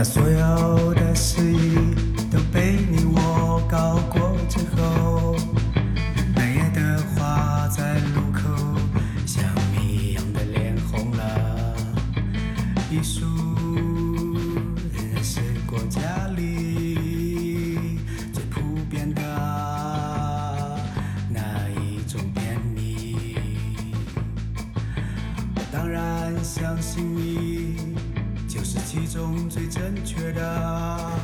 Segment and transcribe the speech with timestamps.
[0.00, 1.69] 当所有的事宜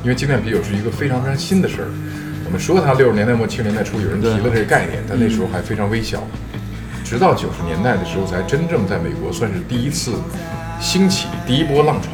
[0.03, 1.87] 因为精酿啤酒是一个非常非常新的事儿。
[2.45, 6.23] 我们说它六十年代末七十年代初有人提了这个概念，但那时候还非常微小。
[7.03, 10.13] 直到九十年代的时候，才真正在美国算是第一次
[10.79, 12.09] 兴起第一波浪潮。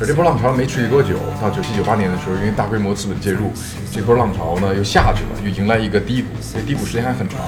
[0.00, 3.50] 而这波浪潮没持续多久，到九七九八年的时候，因为大规模资本介入，
[3.90, 6.28] 这波浪潮呢又下去了，又迎来一个低谷。
[6.54, 7.40] 这低谷时间还很长。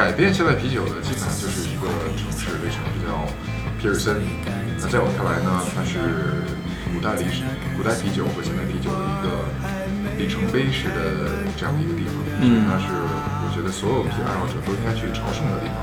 [0.00, 1.84] 改变现代啤酒的基本上就是一个
[2.16, 3.28] 城市，为城市叫
[3.78, 4.16] 皮尔森。
[4.80, 6.00] 那在我看来呢，它是
[6.88, 7.44] 古代历史、
[7.76, 9.44] 古代啤酒和现代啤酒的一个
[10.16, 12.16] 里程碑式的这样的一个地方。
[12.40, 12.88] 嗯，它是
[13.44, 15.76] 我觉得所有啤酒爱好者都应该去朝圣的地方。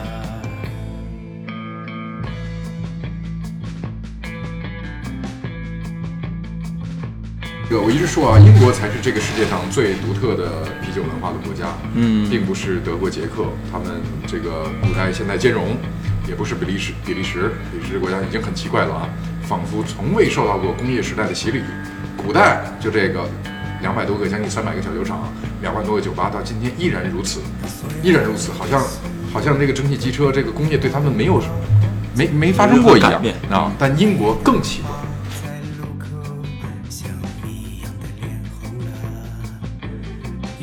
[7.69, 15.75] 这个我一直说啊，英国才是这个世界上最独特的啤酒文化的国家，嗯，并不是德国、捷克，他们这个古代现代兼容，
[16.29, 19.09] 也不是比利时，比利时，比利时国家已经很奇怪了啊，
[19.43, 21.61] 仿佛从未受到过工业时代的洗礼。
[22.15, 23.27] 古代就这个
[23.81, 25.29] 两百多个，将近三百个小酒厂，
[25.61, 27.41] 两万多个酒吧，到今天依然如此，
[28.01, 28.81] 依然如此，好像
[29.33, 31.43] 好像这个蒸汽机车这个工业对他们没有
[32.15, 33.21] 没没发生过一样
[33.51, 34.96] 啊，但英国更奇怪。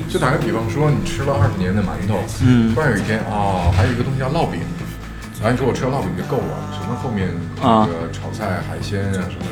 [0.08, 4.60] 就打个比方说，你吃了二十年的馒头，嗯，突然有一天啊、还有一个东西叫烙饼，
[5.40, 7.28] 然后你说我吃了烙饼就够了，什么后面
[7.62, 9.46] 啊这个炒菜、海鲜啊什么，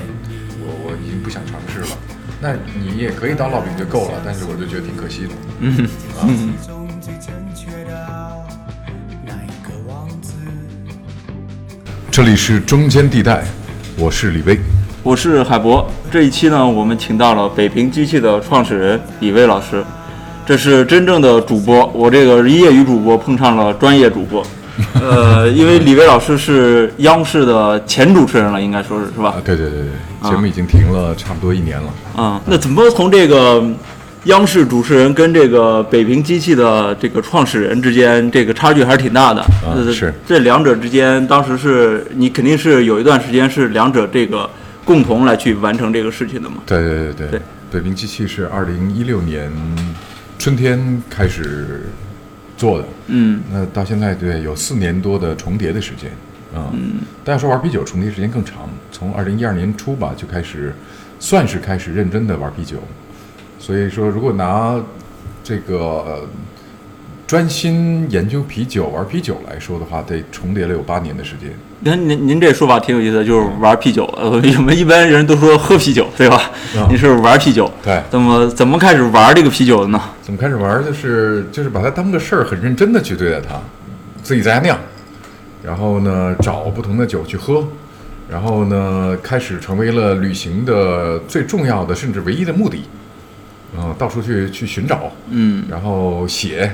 [0.61, 1.97] 我我已经不想尝试了。
[2.41, 5.35] 那你也可以当烙饼就够了，但是我就觉得挺可惜的。
[5.61, 8.45] 其中最正确的
[9.25, 10.35] 那一个王子。
[12.11, 13.45] 这里是中间地带，
[13.97, 14.59] 我是李威。
[15.05, 15.89] 我是海博。
[16.11, 19.85] 这一期呢，我们请到了北平机器的创始人李威老师，
[20.47, 21.87] 这是真正的主播。
[21.95, 24.45] 我这个业余主播碰上了专业主播。
[24.95, 29.43] 呃，因为李威老师是央视的前主持人了，应该说是是吧啊，？
[29.45, 31.89] 对对对对，节目已经停了差不多一年了。
[32.17, 33.63] 啊、那怎么从这个
[34.25, 39.45] 央视主持人跟这个北平机器的这个创始人之间，这个差距还是挺大的。
[39.67, 44.49] 呃是这两者之间，当时是你肯定是有一段时间是两者这个
[44.87, 46.57] 共同来去完成这个事情的嘛？
[46.65, 49.53] 对对对对对，北平机器是二零一六年
[50.43, 51.83] 春天开始
[52.57, 56.11] 做的，嗯那到现在对有四年多的重叠的时间
[56.53, 56.67] 啊。
[56.73, 60.75] 嗯，但要说玩啤酒重叠时间更长，从二零一二年初吧就开始，
[61.21, 62.79] 算是开始认真的玩啤酒。
[63.61, 64.83] 所以说，如果拿
[65.45, 66.29] 这个、呃
[67.25, 71.51] 专心研究啤酒、玩啤酒来说的话，得重叠了有八年的时间。
[71.85, 74.05] 您您您这说法挺有意思的，就是玩啤酒。
[74.17, 76.51] 呃，我们一般人都说喝啤酒，对吧？
[76.77, 77.69] 嗯你是玩啤酒。
[77.83, 80.01] 对，那么怎么开始玩这个啤酒的呢？
[80.23, 80.85] 怎么开始玩儿？
[80.85, 83.61] 就是就是把它当个事儿，很认真的去对待它，
[84.23, 84.79] 自己在家酿，
[85.65, 87.67] 然后呢找不同的酒去喝，
[88.31, 92.85] 然后呢开始成为了旅行的最重要的甚至唯一的目的，
[93.77, 96.73] 嗯、到处去去寻找，嗯然后写，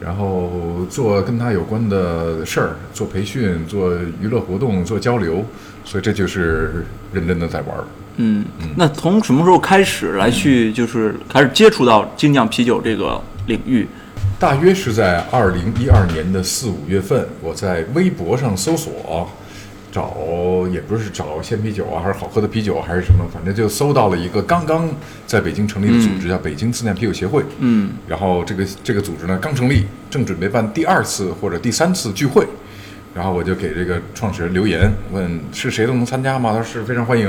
[0.00, 5.44] 然后做跟他有关的事儿，做培训，做娱乐活动，做交流，
[5.84, 7.84] 所以这就是认真的在玩儿。
[8.16, 8.44] 嗯，
[8.76, 13.86] 那从什么时候开始来去就是开始接触到精酿啤酒这个领域？
[14.38, 19.28] 大约是在二零一二年的四五月份，我在微博上搜索，
[19.96, 24.86] 找也不是找鲜啤酒啊，还是好喝的啤酒，还是什么，反正就搜到了一个刚刚
[25.26, 27.42] 在北京成立的组织，叫北京自酿啤酒协会。
[27.60, 32.46] 嗯然后这个这个组织呢刚成立，正准备办第二次或者第三次聚会，
[33.14, 36.50] 然后我就给这个创始人留言，问是谁都能参加吗？
[36.50, 37.26] 他说是非常欢迎，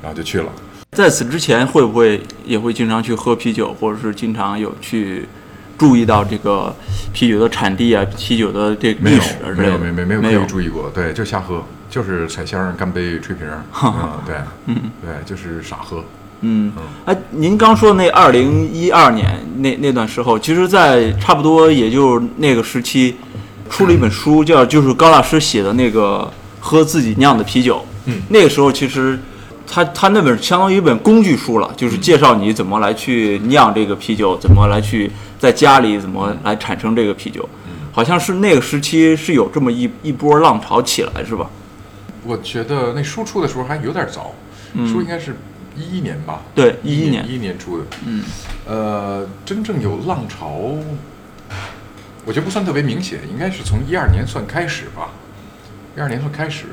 [0.00, 0.50] 然后就去了。
[0.92, 5.28] 在此之前会不会也会经常去喝啤酒，或者是经常有去
[5.76, 6.74] 注意到这个
[7.12, 9.78] 啤酒的产地啊、啤酒的这个没有历史啊之没有类的？
[9.78, 11.62] 没有没有没有没有注意过，对，就瞎喝，
[11.96, 13.48] 就是彩香儿、干 杯、吹瓶
[14.26, 16.04] 对，嗯，对，就是傻喝。
[16.42, 16.70] 嗯，
[17.06, 23.16] 哎，您刚说那二零一二年那那段时候，其实，在差不多也就那个时期，
[23.70, 27.82] 出了一本书，叫就是高老师写的那个喝自己酿的啤酒。
[28.04, 29.18] 嗯，那个时候其实
[29.66, 37.48] 他他那本相当于一本工具书了，就是介绍你怎么来去酿这个啤酒，怎么来去在家里怎么来产生这个啤酒。
[37.90, 41.48] 好像是那个时期是有这么一一波浪潮起来，是吧？
[42.26, 44.34] 我觉得那书出的时候还有点早，
[44.86, 45.36] 书应该是
[45.76, 46.42] 一一年吧？
[46.54, 47.84] 对，一一年一一年出的。
[48.06, 48.24] 嗯，
[48.66, 50.74] 呃，真正有浪潮，
[52.24, 55.10] 我觉得不算特别明显，应该是从一二年算开始吧。
[55.96, 56.64] 一二年算开始，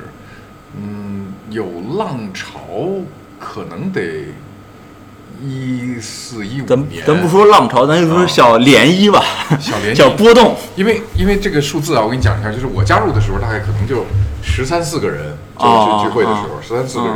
[0.75, 1.65] 嗯，有
[1.97, 2.59] 浪潮
[3.39, 4.25] 可能得
[5.41, 7.05] 一四一五咱年。
[7.05, 9.23] 咱不说浪潮，咱就说小涟漪吧，
[9.59, 10.57] 小涟漪小波动。
[10.75, 14.05] 因为因为这个数字啊，我跟你讲一下，就是我加入的时候，大概可能就
[14.41, 17.15] 十三四个人，哦就是聚会的时候，哦十三四个人，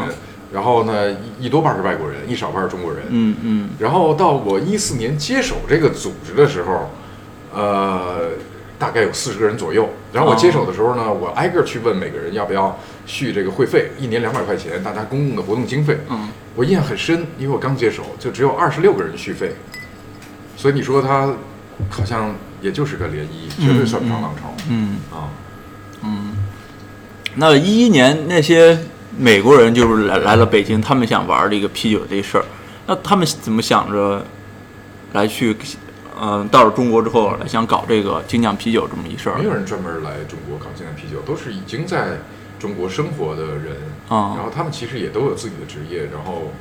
[0.54, 6.92] 然后呢，一一多半是外国人，一少半是中国人，嗯嗯然后到我一四年接手这个组织的时候，
[7.54, 8.30] 呃，
[8.78, 9.90] 大概有四十个人左右。
[10.14, 15.98] 然后我接手的时候呢，我挨个去问每个人要不要续这个会费，一年两百块钱，大家公共的活动经费。
[16.10, 19.54] 嗯，我印象很深，因为我刚接手，就只有二十六个人续费，
[20.56, 21.34] 所以你说他
[21.90, 24.98] 好像也就是个涟漪，绝对算不上浪潮、嗯。
[25.12, 25.30] 啊。
[27.40, 28.78] 那一一年那些
[29.16, 32.46] 美国人就是来来了北京，他们想玩这个啤酒这事儿，
[32.88, 34.26] 那他们怎么想着
[35.14, 35.56] 来去，
[36.20, 39.44] 嗯、到了中国之后来想搞这个精酿啤酒这么一事儿没？
[39.44, 42.18] 有人专门来中国搞精酿啤酒，都是已经在
[42.60, 43.76] 中国生活的人，
[44.10, 46.52] 啊然后他们其实也都有自己的职业，然后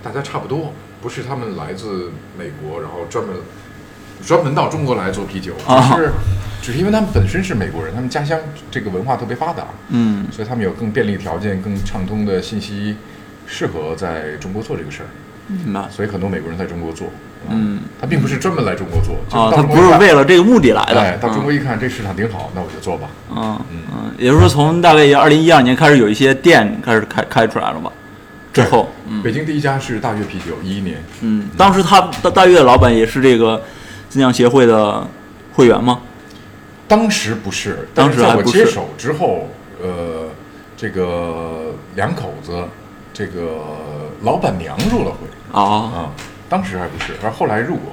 [0.00, 0.72] 大家差不多，
[1.02, 3.34] 不是他们来自美国，然后专门
[4.24, 6.12] 专门到中国来做啤酒，啊只是
[6.64, 8.38] 只是因为他们本身是美国人，他们家乡
[8.70, 12.96] 这个文化特别发达，嗯所以他们有更便利条件、更畅通的信息，
[13.46, 15.08] 适合在中国做这个事儿，
[15.46, 15.86] 明白。
[15.90, 17.08] 所以很多美国人在中国做，
[17.50, 20.98] 嗯，他并不是专门来中国做，就他不是为了这个目的来的。
[21.02, 23.10] 哎，到中嗯国一看这市场挺好，那我就做吧。
[23.30, 27.92] 嗯嗯，也就是说，从大概二零一二年开始，有一些店开始开开出来了吧？
[28.54, 30.96] 之后，嗯北京第一家是大悦啤酒，一一年。
[31.20, 33.62] 嗯，当时他大大悦的老板也是这个
[34.08, 35.06] 自酿协会的
[35.52, 36.00] 会员吗？
[36.94, 39.48] 当时不是，当时在我接手之后，
[39.82, 40.28] 呃，
[40.76, 42.52] 这个两口子，
[43.12, 43.58] 这个
[44.22, 45.26] 老板娘入了会。
[45.50, 46.12] 啊，啊、
[46.48, 47.92] 当时还不是，而后来入过。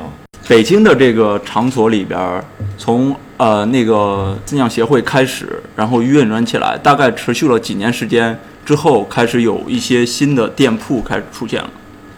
[0.00, 0.08] 啊、
[0.48, 2.42] 北京的这个场所里边儿，
[2.78, 11.68] 从呃那个自酿协会开始，然后运转起来，大概持续了几年时间之后，开始有一些新的店铺开始出现了，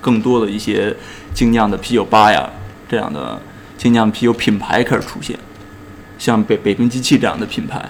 [0.00, 0.94] 更多的一些
[1.34, 2.48] 精酿的啤酒吧呀，
[2.88, 3.36] 这样的
[3.76, 5.36] 精酿啤酒品牌开始出现，
[6.18, 7.88] 像北北冰机器这样的品牌，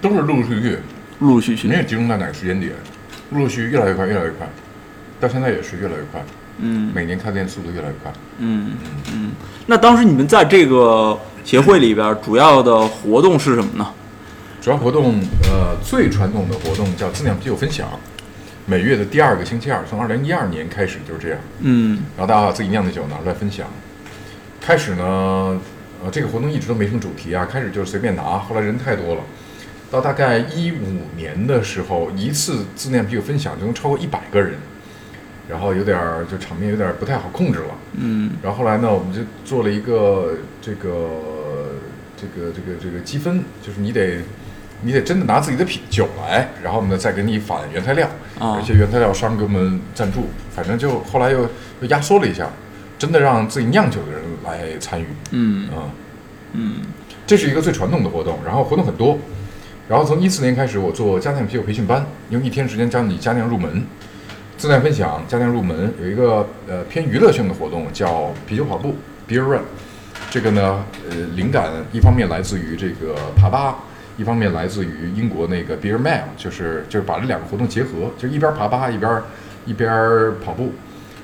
[0.00, 0.78] 都是陆陆续续，
[1.20, 2.72] 陆陆续续没有集中在哪个时间点，
[3.30, 4.48] 陆陆续续越来越快，越来越快，
[5.20, 6.24] 到现在也是越来越快，
[6.58, 8.12] 嗯每年开店速度越来越快。
[8.38, 8.72] 嗯
[9.12, 9.32] 嗯。
[9.66, 13.86] 那当时你们在这个协会里边主要的活动是什么呢？
[14.60, 17.88] 主要活动，呃，最传统的活动叫自酿啤酒分享，
[18.64, 21.38] 每月的第二个星期二，从二零一二年开始就是这样。
[21.60, 23.66] 嗯然后大家把自己酿的酒拿出来分享。
[24.60, 25.60] 开始呢，
[26.04, 29.22] 呃，这个活动一直都没什么主题啊，开始就是随便拿，后来人太多了，
[29.90, 34.54] 到大概一五年的时候，一次自酿啤酒分享就能超过一百个人，
[35.48, 37.74] 然后有点儿就场面有点儿不太好控制了。
[37.98, 41.08] 嗯然后后来呢，我们就做了一个这个
[42.16, 44.18] 这个这个这个积分，就是你得
[44.82, 48.06] 你得真的拿自己的啤酒来，然后呢再给你返原材料，
[48.38, 51.48] 啊而且原材料商给我们赞助，反正就后来又
[51.80, 52.50] 又压缩了一下，
[52.98, 55.90] 真的让自己酿酒的人来参与嗯啊、
[56.52, 56.76] 嗯
[57.26, 59.18] 这是一个最传统的活动，然后活动很多。
[59.88, 63.84] 然后从一四年开始，我做家酿啤酒培训班，用一天时间教你家酿入门，
[64.56, 68.94] 自酿分享，家酿入门有一个呃偏娱乐性的活动叫啤酒跑步
[69.28, 69.62] （Beer Run）。
[70.30, 73.78] 这个呢，呃，灵感一方面来自于这个爬吧，
[74.16, 79.22] 一方面来自于英国那个 Beer Mile，就是就是把这两个活动结合，就一边爬吧一边
[79.66, 79.88] 一边
[80.44, 80.72] 跑步。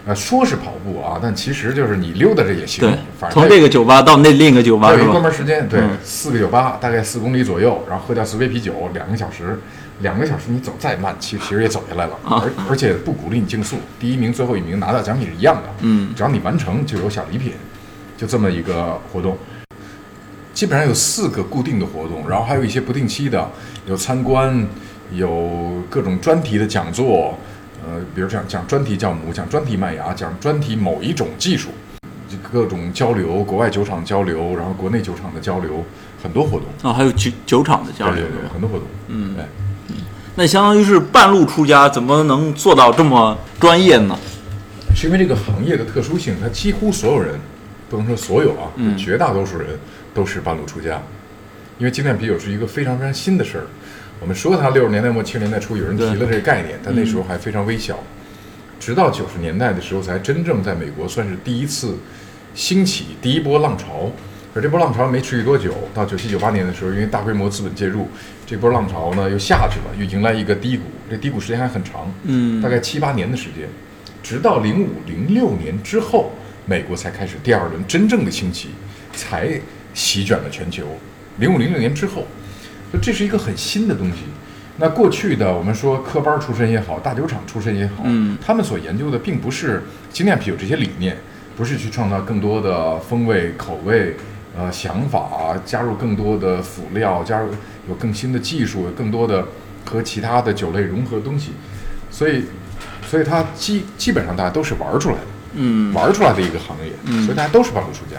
[0.05, 5.23] 呃，说是跑步啊，但其实就是你溜达着也行对，，反正从这个酒吧到那另一个酒吧有一关？
[5.23, 9.59] 门时间，对，嗯四个酒吧，大概四公里左右，然后喝掉四杯啤酒，两个小时，
[10.01, 17.53] 两个小时你走再慢，其其实也走下来了，啊而 而且不鼓励你竞速，第一名、最后一名拿到奖品是一样的，嗯只要你完成就有小礼品，
[18.17, 19.39] 就这么一个活动。
[20.53, 23.51] 基本上有四个固定的活动，然后还有一些不定期的，
[23.87, 24.67] 有参观，
[25.13, 27.39] 有各种专题的讲座，
[27.85, 31.71] 呃，比如讲讲专题酵母，讲专题麦芽，讲专题某一种技术，
[32.29, 35.85] 就各种交流，国外酒厂交流，然后国内酒厂的交流，
[36.23, 39.49] 很多活动，啊，还有酒酒厂的交流对对对，很多活动，嗯哎，
[40.37, 44.17] 那相当于是半路出家，怎么能做到这么专业呢？
[44.95, 47.35] 是因为这个行业的特殊性，它几乎所有人，
[47.91, 49.69] 不能说所有啊，嗯绝大多数人
[50.15, 51.03] 都是半路出家。
[51.79, 53.65] 因为精酿啤酒是一个非常非常新的事儿。
[54.23, 57.99] 我们说它六十年代末七十年代初有人提了这个概念，但那时候还非常微小。
[58.79, 61.99] 直到九十年代的时候，才真正在美国算是第一次
[62.55, 64.13] 兴起第一波浪潮。
[64.55, 68.07] 而这波浪潮没持续多久，到九七九八年的时候，因为大规模资本介入，
[68.47, 70.85] 这波浪潮呢又下去了，又迎来一个低谷。
[71.11, 73.69] 这低谷时间还很长，嗯大概七八年的时间，
[74.23, 76.31] 直到零五零六年之后，
[76.67, 78.69] 美国才开始第二轮真正的兴起，
[79.13, 79.61] 才
[79.95, 80.87] 席卷了全球。
[81.39, 82.27] 零五零六年之后，
[83.01, 84.19] 这是一个很新的东西。
[84.79, 91.17] 那过去的我们说科班出身也好，大酒厂出身也好，嗯他们所研究的并不是精酿啤酒这些理念，
[91.57, 94.17] 不是去创造更多的风味、口味、
[94.57, 97.51] 呃想法，加入更多的辅料，加入
[97.89, 99.47] 有更新的技术，有更多的
[99.85, 101.53] 和其他的酒类融合的东西，
[102.11, 102.45] 所以，
[103.07, 105.23] 所以它基基本上大家都是玩出来的，
[105.55, 106.93] 嗯玩出来的一个行业，
[107.25, 108.19] 所以大家都是半路出家。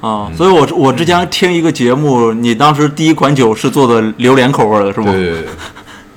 [0.00, 5.10] 啊，所以我我之前听一个节目，你当时第一款酒是做的榴莲口味的是吗？
[5.10, 5.48] 对对对，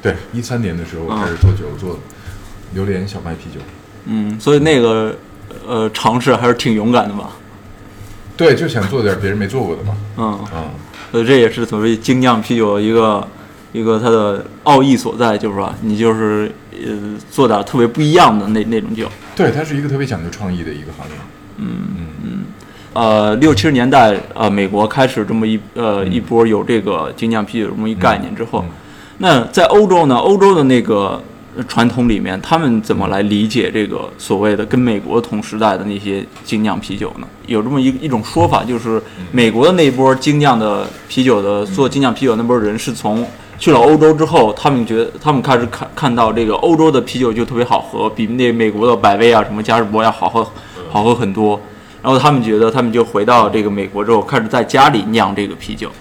[0.03, 1.99] 对，一三年的时候开始做酒，做
[2.73, 3.59] 榴莲小麦啤酒。
[4.05, 5.15] 嗯，所以那个
[5.67, 7.31] 呃尝试还是挺勇敢的吧？
[8.37, 9.97] 对，就想做点别人没做过的嘛。
[10.17, 10.63] 嗯，嗯、
[11.11, 13.27] 所以这也是所谓精酿啤酒一个
[13.71, 19.07] 一个它的奥义所在，就是说你就是呃做点特别不一样的那那种酒。
[19.35, 21.15] 对，它是一个特别讲究创意的一个行业。
[22.93, 28.69] 呃，六七十年代，呃，美国开始这么一呃一波有这个精酿啤酒这么一概念之后，嗯。
[29.19, 31.21] 那在欧洲呢，欧洲的那个
[31.69, 37.27] 传统里面，他们怎么来理解这个所谓的跟美国同时代的那些精酿啤酒呢？
[37.45, 43.25] 有这么一一种说法，就是美国的那一波精酿的啤酒的做精酿啤酒那波人是从
[43.57, 50.45] 去了欧洲之后，他们觉得他们开始看看到这个欧洲的啤酒就特别好喝，比那美国的百威啊什么嘉士伯要好喝
[50.89, 51.57] 好喝很多。
[52.03, 55.91] 然后他们觉得，他们就回到这个美国之后，开始在家里酿这个啤酒，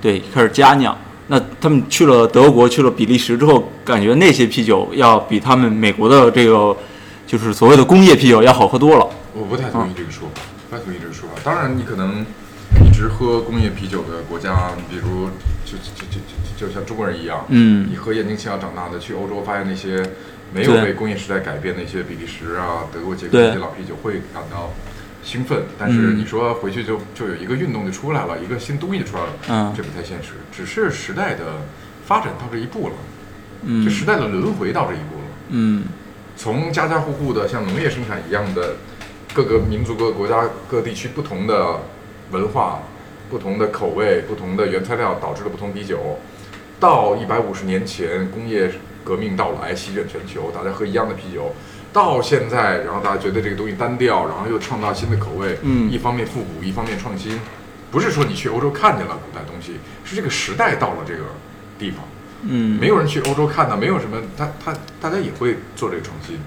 [0.00, 0.96] 对，开始家酿。
[1.28, 6.76] 那他们去了德国，去了比利时之后，感觉那些啤酒要比他们美国的这个，
[7.26, 9.06] 就是所谓的工业啤酒要好喝多了。
[9.32, 11.36] 我不太同意这个说法，不太同意这个说法。
[11.44, 12.24] 当然，你可能
[12.84, 15.28] 一直喝工业啤酒的国家，比如
[15.64, 20.02] 就就就就就像中国人一样，嗯你喝燕京青岛长大的，去欧洲发现那些
[20.52, 24.72] 没有被工业时代改变的一些比利时啊、德国、捷克对这些老啤酒，会感到
[25.22, 25.62] 兴奋。
[25.78, 30.34] 但是嗯你说回去就就有一个运动就出来了，一个新东西出来了，嗯这不太现实。
[30.52, 31.44] 只是时代的
[32.06, 32.94] 发展到这一步了，
[33.64, 35.24] 嗯就时代的轮回到这一步了。
[35.50, 35.84] 嗯
[36.36, 38.76] 从家家户户的像农业生产一样的
[39.34, 41.80] 各个民族、各个国家、各地区不同的
[42.30, 42.80] 文化、
[43.28, 46.18] 不同的口味、不同的原材料导致了不同啤酒，
[46.80, 48.72] 到一百五十年前工业
[49.04, 51.54] 革命到来，席卷全球，大家喝一样的啤酒，
[51.92, 57.38] 到现在，然后大家觉得这个东西单调，然后又创造新的口味，嗯一方面复古，一方面创新，
[57.90, 61.24] 不是说你去欧洲看见了古代东西，是这个时代到了这个
[61.78, 62.04] 地方。
[62.42, 66.38] 嗯，没有人去欧洲看的，没有什么，他他大家也会做这个创新。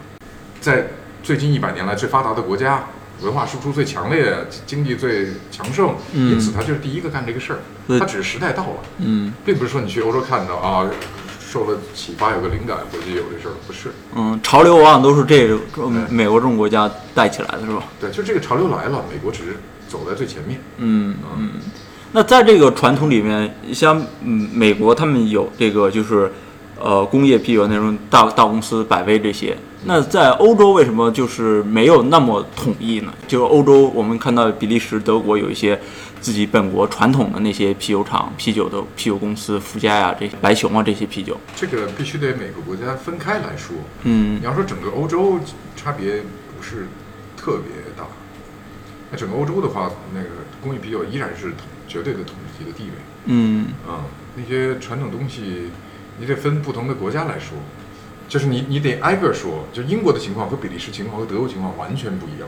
[0.59, 0.88] 在
[1.21, 2.85] 最近一百年来最发达的国家，
[3.21, 4.33] 文化输出最强烈，
[4.65, 7.59] 经济最强盛，嗯因此他就是第一个干这个事儿。
[8.00, 10.89] 他只是时代到了，嗯并不是说你去欧洲看到啊，
[11.53, 13.91] 受了启发有个灵感回去有这事儿，不是。
[14.15, 17.83] 嗯，潮流往往都是这个美国这种国家带起来的，是吧？
[18.00, 19.57] 对，就这个潮流来了，美国只是
[19.88, 20.60] 走在最前面。
[20.77, 21.51] 嗯嗯，
[22.12, 26.31] 那在这个传统里面，像嗯美国他们有这个就是
[26.81, 29.55] 呃工业啤酒那种大大公司百威这些，
[29.86, 33.13] 那在欧洲为什么就是没有那么统一呢？
[33.27, 35.79] 就是欧洲我们看到比利时、德国有一些
[36.23, 43.75] 自己本国传统的那些啤酒厂、啤酒的啤酒公司，福佳呀、这些白熊啊这些啤酒，这个必须得每个国家分开来说。
[44.03, 44.39] 嗯。
[44.39, 45.37] 你要说整个欧洲
[45.75, 46.21] 差别
[46.55, 46.87] 不是
[47.35, 48.07] 特别大，
[49.11, 50.29] 那整个欧洲的话，那个
[50.61, 52.91] 工业啤酒依然是统绝对的统治级的地位。
[53.25, 53.65] 嗯。
[53.85, 54.05] 啊、
[54.37, 55.71] 那些传统东西，
[56.21, 57.57] 你得分不同的国家来说，
[58.29, 62.47] 就是你你得挨个说，就英国的情况和比利时情况和德国情况完全不一样，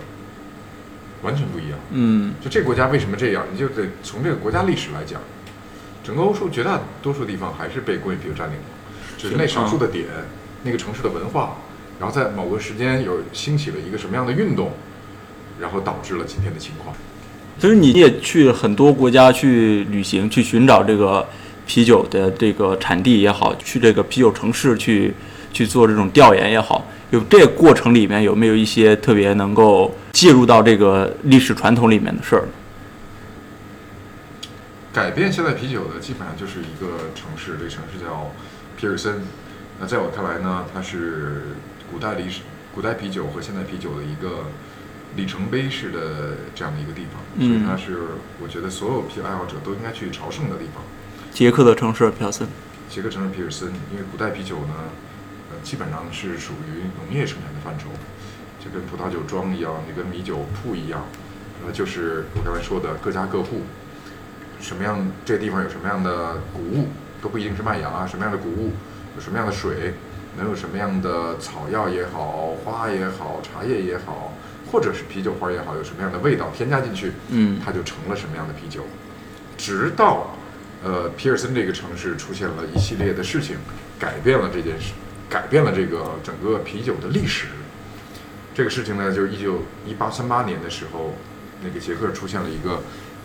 [1.26, 1.80] 完全不一样。
[1.92, 5.20] 嗯就这个国家为什么这样，你就得从这个国家历史来讲，
[6.04, 8.64] 整个欧洲绝大多数地方还是被工业啤酒占领了，
[9.18, 10.06] 只是那少数的点，
[10.64, 11.58] 那个城市的文化，
[12.00, 14.72] 然后在某个时间有兴起了一个什么样的运动，
[15.60, 16.96] 然后导致了今天的情况。
[17.58, 21.26] 其实你也去很多国家去旅行，去寻找这个
[21.66, 25.14] 啤酒的这个产地也好，去这个啤酒城市去
[25.56, 32.44] 去做这种调研也好，有这个过程里面有没有一些特别能够介入到这个历史传统里面的事儿？
[34.92, 38.34] 改变现代啤酒的基本上就是一个城市，这个城市叫
[38.76, 39.22] 皮尔森。
[39.80, 41.56] 那在我看来呢，它是
[41.90, 42.42] 古代历史、
[42.74, 44.48] 古代啤酒和现代啤酒的一个
[45.16, 47.98] 里程碑式的这样的一个地方，所以嗯它是
[48.42, 50.84] 我觉得所有啤酒爱好者都应该去朝圣的地方。
[51.32, 52.46] 捷克的城市皮尔森，
[52.90, 55.05] 捷克城市皮尔森，因为古代啤酒呢，呃，
[55.66, 57.90] 基本上是属于农业生产的范畴，
[58.64, 61.04] 就跟葡萄酒庄一样，就跟米酒铺一样，
[61.66, 63.64] 呃，就是我刚才说的各家各户，
[64.62, 66.88] 什么样这个地方有什么样的谷物，
[67.20, 68.74] 都不一定是麦芽啊，什么样的谷物，
[69.16, 69.96] 有什么样的水，
[70.38, 74.32] 能有什么样的草药也好，花也好，茶叶也好，
[74.72, 78.84] 或者是啤酒花也好，有什么样的味道添加进去，嗯它就成了什么样的啤酒。
[79.58, 80.36] 直到
[80.84, 83.58] 呃皮尔森这个城市出现了一系列的事情，
[83.98, 84.92] 改变了这件事，
[85.30, 87.48] 改变了这个整个啤酒的历史。
[88.54, 91.14] 这个事情呢，就是一九一八三八年的时候，
[91.62, 92.82] 那个捷克出现了一个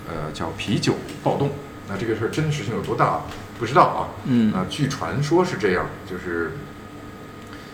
[0.09, 1.51] 呃叫啤酒暴动。
[1.89, 3.21] 那这个事儿真实性有多大
[3.59, 4.01] 不知道啊。
[4.25, 6.53] 嗯那据传说是这样，就是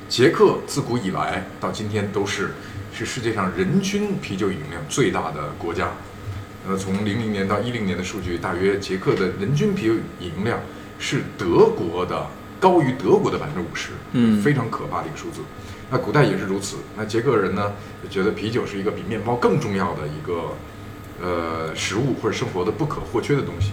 [0.09, 2.51] 捷克自古以来到今天都是
[2.95, 5.89] 是世界上人均啤酒饮用量最大的国家。
[6.69, 10.59] 呃，从零零年到一零年的数据，大约捷克的人均啤酒饮用量
[10.99, 12.27] 是德国的
[12.61, 15.41] 高于德国的百分之五十，嗯非常可怕的一个数字。
[15.91, 16.79] 那古代也是如此。
[16.97, 17.73] 那捷克人呢，
[18.03, 20.57] 就觉得啤酒是一个比面包更重要的一个
[21.23, 23.73] 呃食物或者生活的不可或缺的东西。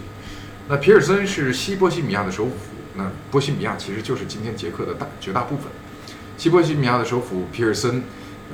[0.68, 2.52] 那皮尔森是西波西米亚的首府，
[2.94, 5.66] 那波西米亚其实就是今天捷克的大绝大部分。
[6.36, 8.02] 西波西米亚的首府皮尔森，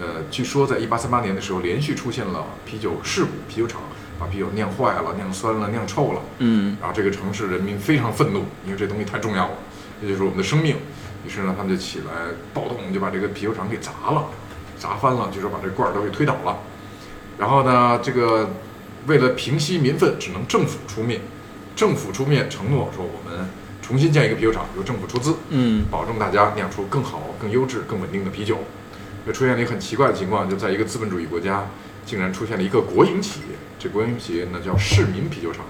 [0.01, 3.81] 呃，据说在1838年的时候，连续出现了啤酒事故，啤酒厂
[4.19, 9.55] 把啤酒酿坏了、酿酸了、酿臭了，嗯然后这个城市人民非常愤怒，因为这东西太重要了，
[10.01, 10.77] 这就是我们的生命。
[11.27, 14.25] 于是呢，他们就起来暴动，就把这个啤酒厂给砸了，
[14.79, 16.59] 砸翻了，就说把这罐儿都给推倒了。
[17.39, 18.51] 然后呢，这个
[19.07, 21.21] 为了平息民愤，只能政府出面。
[21.77, 23.49] 政府出面承诺说，我们
[23.81, 28.59] 重新建一个啤酒厂，由政府出资，嗯保证大家酿出更好、更优质、更稳定的啤酒。
[29.27, 31.67] 就出现了一个很奇怪的情况，就在一个资本主义国家，
[32.07, 33.57] 竟然出现了一个国营企业。
[33.79, 35.65] 这国营企业呢叫市民啤酒厂。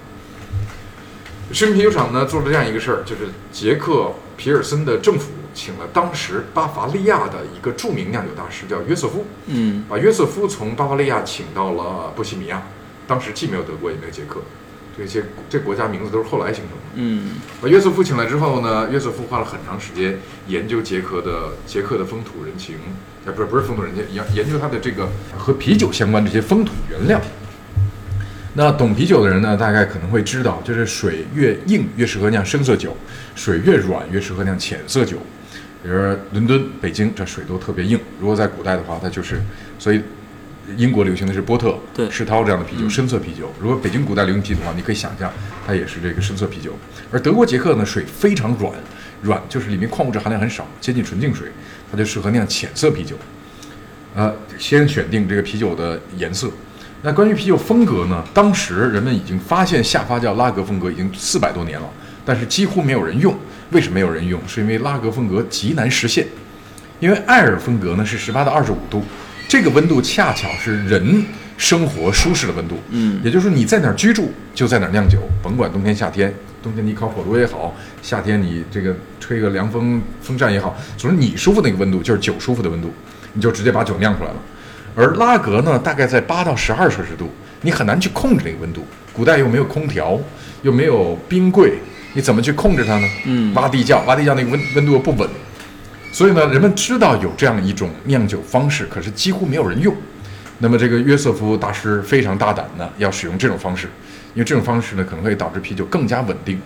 [1.53, 12.63] 市民啤酒厂呢做了这样一个事儿，就是捷克皮尔森的政府请了当时巴伐利亚的一个著名酿酒大师，叫约瑟夫，嗯把约瑟夫从巴伐利亚请到了波西米亚。
[13.07, 14.39] 当时既没有德国，也没有捷克，
[14.97, 16.77] 这些这国家名字都是后来形成的。
[16.95, 22.75] 嗯把约瑟夫请来之后呢，约瑟夫花了很长时间研究捷克的捷克的风土人情，
[23.25, 27.19] 啊，不是不是风土人情，研研究它的这个和啤酒相关这些风土原料。
[28.53, 32.95] 那懂啤酒的人呢，大概可能会知道，就是水越硬越适合酿深色酒，
[33.33, 35.17] 水越软越适合酿浅色酒。
[35.81, 39.41] 比如说伦敦、北京这水都特别硬，如果在古代的话，它就是
[39.79, 40.01] 所以
[40.75, 43.51] 英国流行的是波特、对世涛这样的啤酒，深色啤酒。
[43.59, 45.31] 如果北京古代流行啤酒的话，你可以想象
[45.65, 46.77] 它也是这个深色啤酒。
[47.09, 48.73] 而德国捷克呢，水非常软，
[49.21, 51.47] 软就是里面矿物质含量很少，接近纯净水，
[51.89, 53.15] 它就适合酿浅色啤酒。
[54.13, 56.51] 呃，先选定这个啤酒的颜色。
[57.03, 58.23] 那关于啤酒风格呢？
[58.31, 61.89] 当时人们已经发现下发酵拉格风格已经四百多年了，
[62.23, 63.35] 但是几乎没有人用。
[63.71, 64.39] 为什么没有人用？
[64.47, 66.27] 是因为拉格风格极难实现。
[66.99, 69.03] 因为艾尔风格呢是十八到二十五度，
[69.47, 71.25] 这个温度恰巧是人
[71.57, 72.77] 生活舒适的温度。
[72.89, 82.93] 嗯也就是说你在哪儿居住就在哪儿酿酒，甭管冬天夏天，冬天你烤火炉也好，夏天你这个吹个凉风风扇也好，总之你舒服那个温度就是酒舒服的温度，
[83.33, 84.35] 你就直接把酒酿出来了。
[84.95, 87.29] 而拉格呢，大概在八到十二摄氏度，
[87.61, 88.85] 你很难去控制那个温度。
[89.13, 90.19] 古代又没有空调，
[90.61, 91.79] 又没有冰柜，
[92.13, 93.07] 你怎么去控制它呢？
[93.25, 95.29] 嗯挖地窖，挖地窖那个温温度又不稳，
[96.11, 99.95] 所以呢，人们知道有这样一种酿酒方式，可是几乎没有人用。
[100.59, 103.87] 那么这个约瑟夫大师非常大胆的要使用这种方式，
[104.33, 106.61] 因为这种方式呢可能会导致啤酒更加稳定。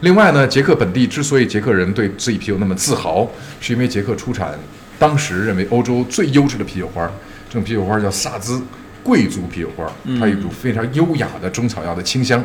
[0.00, 3.28] 另外呢，捷克本地之所以捷克人对自己啤酒那么自豪，
[3.60, 4.58] 是因为捷克出产
[4.98, 7.10] 当时认为欧洲最优质的啤酒花，
[7.48, 8.62] 这种啤酒花叫萨兹
[9.02, 12.44] 贵族啤酒花，它有一种非常优雅的中草药的清香。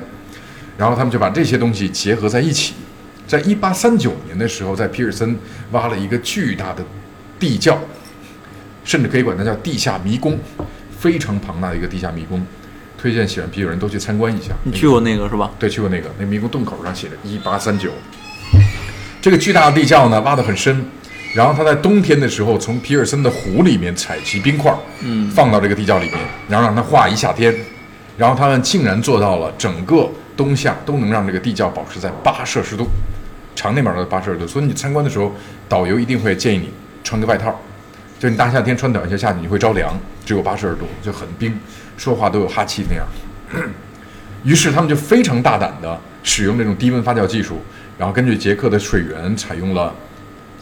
[0.78, 2.74] 然后他们就把这些东西结合在一起，
[3.28, 5.38] 在一八三九年的时候，在皮尔森
[5.72, 6.84] 挖了一个巨大的
[7.40, 7.78] 地窖，
[8.84, 10.40] 甚至可以管它叫地下迷宫，
[10.98, 12.44] 非常庞大的一个地下迷宫。
[12.98, 14.54] 推荐喜欢啤酒人都去参观一下。
[14.64, 15.52] 你去过那个是吧？
[15.60, 17.92] 对，去过那个，那迷宫洞口上写着一八三九。
[19.22, 20.86] 这个巨大的地窖呢，挖得很深，
[21.34, 26.18] 然后他在冬天的时候从皮尔森的湖里面采集冰块，嗯放到这个地窖里面，
[26.48, 27.54] 然后让它化一夏天，
[28.18, 32.88] 然后他们竟然做到了整个冬夏都能让这个地窖保持在八摄氏度，
[33.56, 34.46] 常年保持在八摄氏度。
[34.46, 35.34] 所以你参观的时候，
[35.68, 36.70] 导游一定会建议你
[37.04, 37.60] 穿个外套，
[38.20, 41.60] 就你大夏天穿短袖下去你会着凉，只有八摄氏度就很冰，
[41.98, 43.06] 说话都有哈气那样。
[44.44, 47.60] 于是他们就非常大胆的使用这种低温发酵技术，
[47.98, 49.94] 然后根据捷克的水源采用了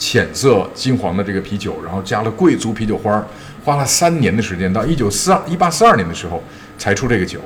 [0.01, 3.23] 浅色金黄的这个啤酒，然后加了贵族啤酒花，
[3.63, 6.43] 花了三年的时间，到一九四二一八四二年的时候
[6.75, 7.39] 才出这个酒。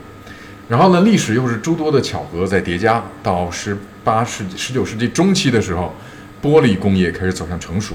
[0.69, 5.93] 然后呢，历史又是诸多的巧合在叠加，到十八世纪、十九世纪中期的时候，
[6.41, 7.93] 玻璃工业开始走向成熟。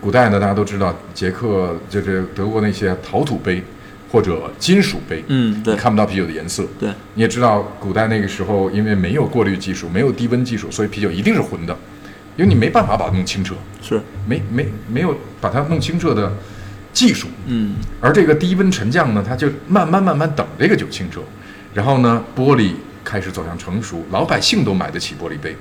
[0.00, 3.62] 古代呢，大家都知道，捷克就是德国那些陶土杯，
[4.10, 6.64] 或者金属杯，嗯对看不到啤酒的颜色。
[6.78, 11.76] 对，你也知道，古代那个时候因为没有过滤技术，没有低温技术，所以啤酒一定是浑的，
[12.40, 16.32] 因为你没办法把它弄清澈，是，没没没有把它弄清澈的
[16.90, 17.28] 技术。
[17.44, 21.20] 嗯而这个低温沉降呢，它就慢慢慢慢等这个酒清澈，
[21.74, 22.72] 然后呢，玻璃
[23.04, 25.54] 开始走向成熟，老百姓都买得起玻璃杯。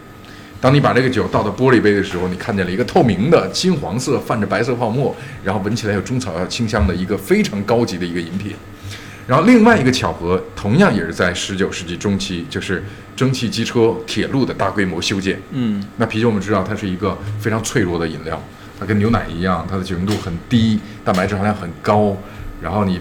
[0.62, 5.14] 当你把这个酒倒到玻璃杯的时候，你看见了一个透明的金黄色泛着白色泡沫，
[5.44, 8.54] 然后闻起来有中草药清香的一个非常高级的一个饮品。
[9.30, 12.84] 然后另外一个巧合，同样也是在十九世纪中期，就是
[13.16, 15.40] 蒸汽机车、铁路的大规模修建。
[15.52, 18.42] 嗯那啤酒我们知道它是一个非常脆弱的饮料，
[18.80, 22.18] 它跟牛奶一样，它的酒精度很低，蛋白质含量很高，
[22.60, 23.00] 然后你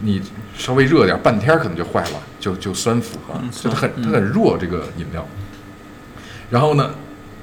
[0.00, 0.20] 你
[0.56, 5.24] 稍微热点，半天儿可能就坏了，就就酸腐了，就它很它很弱这个饮料。
[6.50, 6.92] 然后呢，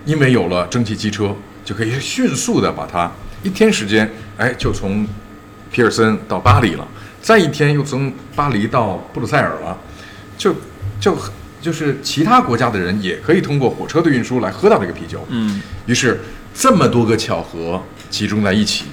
[0.04, 3.10] 因为有了蒸汽机车，就可以迅速的把它
[3.43, 5.08] 一天时间，哎，就从
[5.71, 6.86] 皮尔森到巴黎了，
[7.25, 9.75] 再一天又从巴黎到布鲁塞尔了，
[10.38, 10.53] 就
[10.99, 11.17] 就
[11.59, 15.25] 就是其他国家的人也可以通过火车的运输来喝到这个啤酒。
[15.29, 16.19] 嗯于是
[16.53, 18.85] 这么多个巧合集中在一起，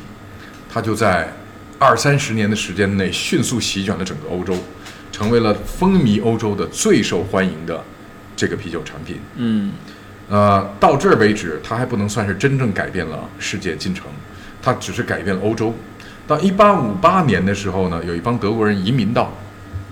[0.72, 1.30] 它就在
[1.78, 4.56] 二三十年的时间内迅速席卷了整个欧洲，
[5.12, 7.84] 成为了风靡欧洲的最受欢迎的
[8.34, 9.20] 这个啤酒产品。
[9.36, 9.72] 嗯
[10.30, 14.06] 呃，到这儿为止，它还不能算是真正改变了世界进程，
[14.62, 15.74] 它只是改变了欧洲。
[16.32, 19.30] 到一八五八年的时候呢，有一帮德国人移民到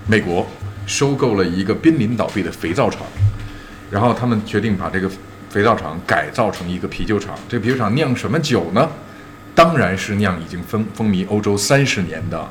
[0.07, 0.47] 美国，
[0.87, 3.01] 收购了一个濒临倒闭的肥皂厂，
[3.91, 5.07] 然后他们决定把这个
[5.51, 7.35] 肥皂厂改造成一个啤酒厂。
[7.47, 8.89] 这个啤酒厂酿什么酒呢？
[9.53, 12.49] 当然是酿已经风风靡欧洲三十年的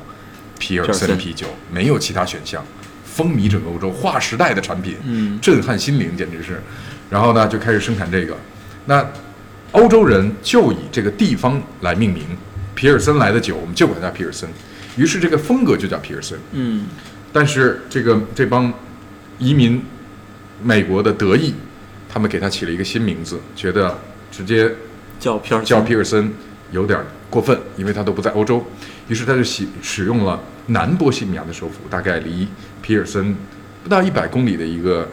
[0.57, 2.63] 皮尔森森啤酒，没有其他选项，
[3.03, 6.63] 风靡整个欧洲，划时代的产品，嗯震撼心灵，简直是。
[7.09, 8.37] 然后呢，就开始生产这个。
[8.85, 9.05] 那
[9.73, 12.23] 欧洲人就以这个地方来命名，
[12.81, 14.49] 皮尔森来的酒，我们就管它叫皮尔森。
[14.97, 16.39] 于是这个风格就叫皮尔森。
[16.51, 16.87] 嗯
[17.31, 18.73] 但是这个这帮
[19.37, 19.83] 移民
[20.63, 21.53] 美国的德裔，
[22.09, 23.99] 他们给他起了一个新名字，觉得
[24.31, 24.73] 直接
[25.19, 26.33] 叫皮尔叫皮尔森
[26.71, 28.65] 有点过分，因为他都不在欧洲，
[29.07, 32.47] 于是他就使使用了南波西米亚的首府，大概离
[32.81, 33.35] 皮尔森
[33.83, 35.07] 不到一百公里的一个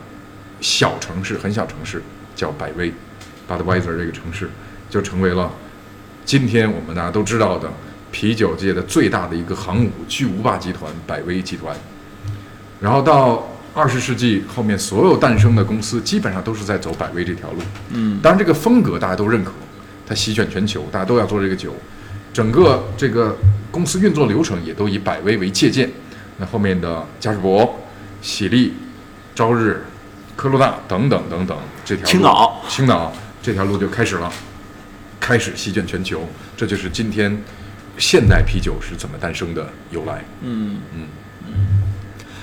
[0.63, 2.03] 小城市，很小城市
[2.35, 2.91] 叫百威
[3.47, 4.49] （Budweiser） 这个城市，
[4.89, 5.53] 就成为了
[6.29, 7.73] 今天我们大家都知道的
[8.13, 11.75] 啤酒界的最大的一个航母巨无霸集团——百威集团。
[12.79, 17.61] 然后到二十世纪后面，所有诞生的公司基本上都是在走百威这条路。
[17.95, 19.53] 嗯当然，这个风格大家都认可，
[20.07, 21.75] 它席卷全球，大家都要做这个酒，
[22.31, 23.35] 整个这个
[23.71, 25.91] 公司运作流程也都以百威为借鉴。
[26.37, 27.75] 那后面的嘉士伯、
[28.21, 28.75] 喜力、
[29.35, 29.83] 朝日、
[30.37, 34.31] 科罗娜等等等等，这条路青岛青岛这条路就开始了，
[35.29, 36.27] 开始席卷全球。
[36.57, 37.31] 这就是今天
[37.99, 40.25] 现代啤酒是怎么诞生的由来。
[40.41, 41.07] 嗯嗯
[41.47, 41.53] 嗯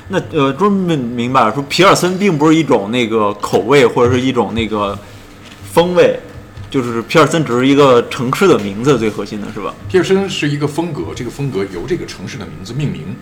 [0.08, 4.96] 那呃，终于明明白了，说皮尔森并不是一种那个口味或者是一种那个
[5.74, 6.20] 风味，
[6.70, 9.74] 就是皮尔森只是一个城市的名字，最核心的是吧？
[9.90, 13.16] 皮尔森是一个风格，这个风格由这个城市的名字命名。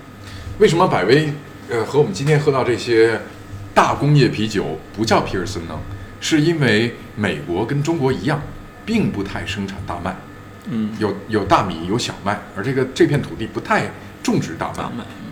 [0.60, 1.34] 为什么百威
[1.69, 3.17] 呃和我们今天喝到这些
[3.73, 5.80] 大工业啤酒不叫皮尔森呢？
[6.19, 8.41] 是因为美国跟中国一样，
[8.86, 10.15] 并不太生产大麦，
[10.69, 13.89] 嗯，有有大米有小麦，而这个这片土地不太
[14.22, 14.84] 种植大麦，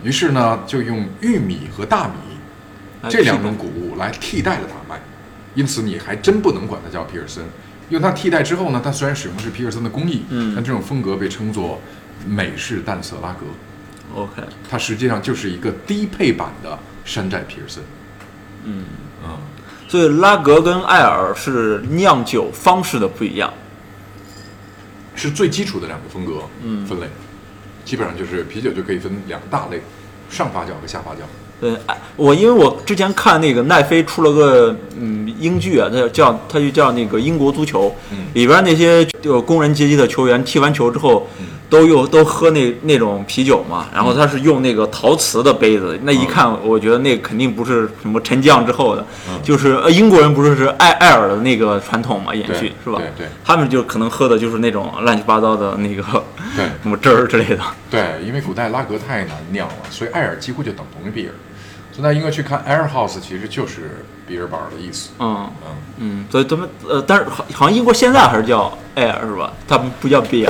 [0.04, 5.02] 于是呢就用玉米和大米这两种谷物来替代了大麦，
[5.56, 7.44] 因此你还真不能管它叫皮尔森。
[7.90, 10.54] 用它替代之后呢，它虽然使用的是皮尔森的工艺，嗯。
[10.56, 11.82] 但这种风格被称作
[12.26, 13.46] 美式淡色拉格
[14.16, 17.84] ，OK，它实际上就是一个低配版的山寨皮尔森。
[18.64, 18.86] 嗯，
[19.26, 19.38] 嗯，
[19.92, 23.54] 所以拉格跟艾尔是酿酒方式的不一样。
[25.14, 27.08] 是最基础的两个风格嗯分类，
[27.84, 29.82] 基本上就是啤酒就可以分两大类，
[30.30, 31.18] 上发酵和下发酵。
[31.60, 52.98] 对，哎，我因为我之前看那个奈飞出了个嗯英剧啊，它叫它就叫那个英国足球，嗯里边那些就工人阶级的球员踢完球之后，嗯都用都喝那那种啤酒嘛，然后他是用那个陶瓷的杯子，那一看我觉得那肯定不是什么沉降之后的，嗯就是呃英国人不是是艾艾尔的那个传统嘛，延续是吧？
[52.98, 56.04] 对对他们就可能喝的就是那种乱七八糟的那个
[56.58, 57.64] 对什么汁儿之类的。
[57.90, 61.34] 对，因为古代拉格太难酿了，所以艾尔几乎就等同于比尔。
[61.94, 65.12] 所以大家应该去看 Air House，其实就是比尔堡的意思。
[65.20, 69.54] 嗯嗯，嗯，所以他们呃，但是好好像英国现在还是叫艾尔是吧？
[69.68, 70.50] 他们不叫 beer。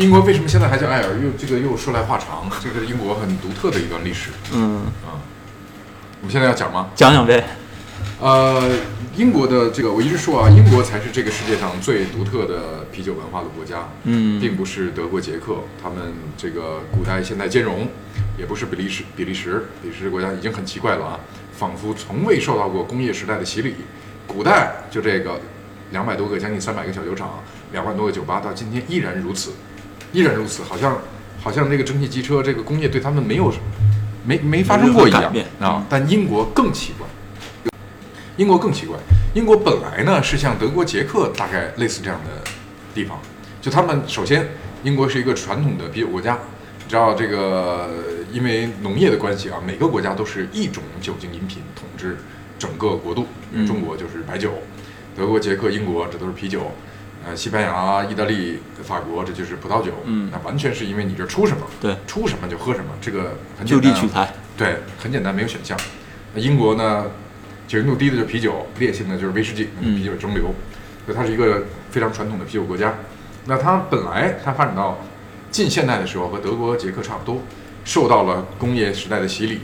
[0.00, 1.18] 英国为什么现在还叫艾尔？
[1.22, 5.20] 又这个又说来话长， 这个是英国很独特的一段历史嗯，啊。
[6.22, 6.88] 我们现在要讲吗？
[6.94, 7.44] 讲讲呗。
[8.18, 8.62] 呃，
[9.14, 17.86] 英国的这个我一直说啊，英国才是这个世界上最独特的啤酒文化的国家，嗯并不是德国、捷克，他们这个古代现代兼容，
[18.38, 21.20] 也不是比利时，比利时，比利时国家已经很奇怪了啊，
[21.52, 23.74] 仿佛从未受到过工业时代的洗礼。
[24.26, 25.38] 古代就这个
[25.90, 29.52] 两百多个，将近三百个小酒厂，两万多个酒吧，到今天依然如此，
[30.12, 30.98] 依然如此，好像
[31.40, 33.52] 好像这个蒸汽机车这个工业对他们没有
[34.24, 35.84] 没没发生过一样啊。
[35.88, 37.06] 但英国更奇怪，
[38.36, 38.98] 英国更奇怪，
[39.34, 42.42] 英国本来呢是像德国、捷克大概类似这样的
[42.94, 43.18] 地方，
[43.60, 44.48] 就他们首先
[44.82, 46.38] 英国是一个传统的啤酒国家，
[46.84, 47.90] 你知道这个
[48.32, 52.16] 因为农业的关系啊，每个国家都是一种酒精饮品统治。
[52.58, 53.24] 整个国度，
[53.66, 54.52] 中国就是白酒，
[55.16, 56.70] 德国、捷克、英国这都是啤酒，
[57.26, 59.92] 呃，西班牙、意大利、法国这就是葡萄酒。
[60.04, 64.32] 嗯，那完全是因为你这出什么，对，出什么就喝什么，这个很就地取材。
[64.56, 65.78] 对，很简单，没有选项。
[66.34, 67.06] 那英国呢，
[67.66, 70.40] 酒精度低的就是啤酒，烈性的就是威士忌，啤酒蒸馏，
[71.04, 72.94] 所以它是一个非常传统的啤酒国家。
[73.46, 74.98] 那它本来它发展到
[75.50, 77.42] 近现代的时候，和德国、捷克差不多，
[77.84, 79.60] 受到了工业时代的洗礼。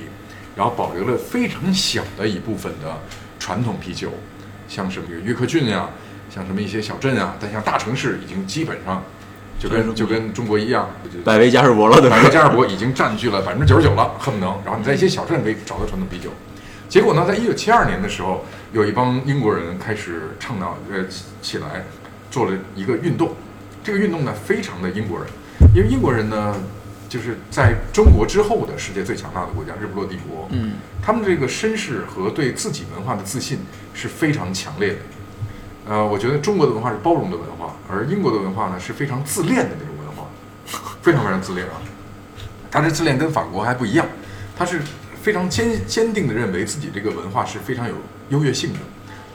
[0.56, 2.98] 然后保留了非常小的一部分的
[3.38, 4.10] 传统啤酒，
[4.66, 5.86] 像什么约克郡呀，
[6.36, 9.02] 像什么一些小镇啊，但像大城市已经基本上
[9.58, 10.90] 就跟就跟中国一样，
[11.24, 14.50] 百威加尔伯了，百威加尔伯已经占据了百分之九十九了，恨不能。
[14.62, 16.30] 然后你在一些小镇可以找到传统啤酒。
[16.90, 18.44] 结果呢，在一九七二年的时候，
[18.74, 21.02] 有一帮英国人开始倡导呃
[21.40, 21.86] 起来，
[22.30, 23.34] 做了一个运动。
[23.82, 25.26] 这个运动呢，非常的英国人，
[25.74, 26.54] 因为英国人呢。
[27.08, 33.60] 就是在中国之后的世界最强大的国家——日不落帝国，嗯，他们这个绅士和对自己文化的自信
[33.94, 34.98] 是非常强烈的。
[35.88, 40.26] 呃，我觉得中国的文化是包容的文化，而英国的文化呢是非常自恋的那种文化，
[41.00, 41.74] 非常非常自恋啊。
[42.70, 44.06] 他这自恋跟法国还不一样，
[44.56, 44.80] 他是
[45.22, 47.94] 非常坚坚定的认为自己这个文化是非常有
[48.30, 48.80] 优越性的。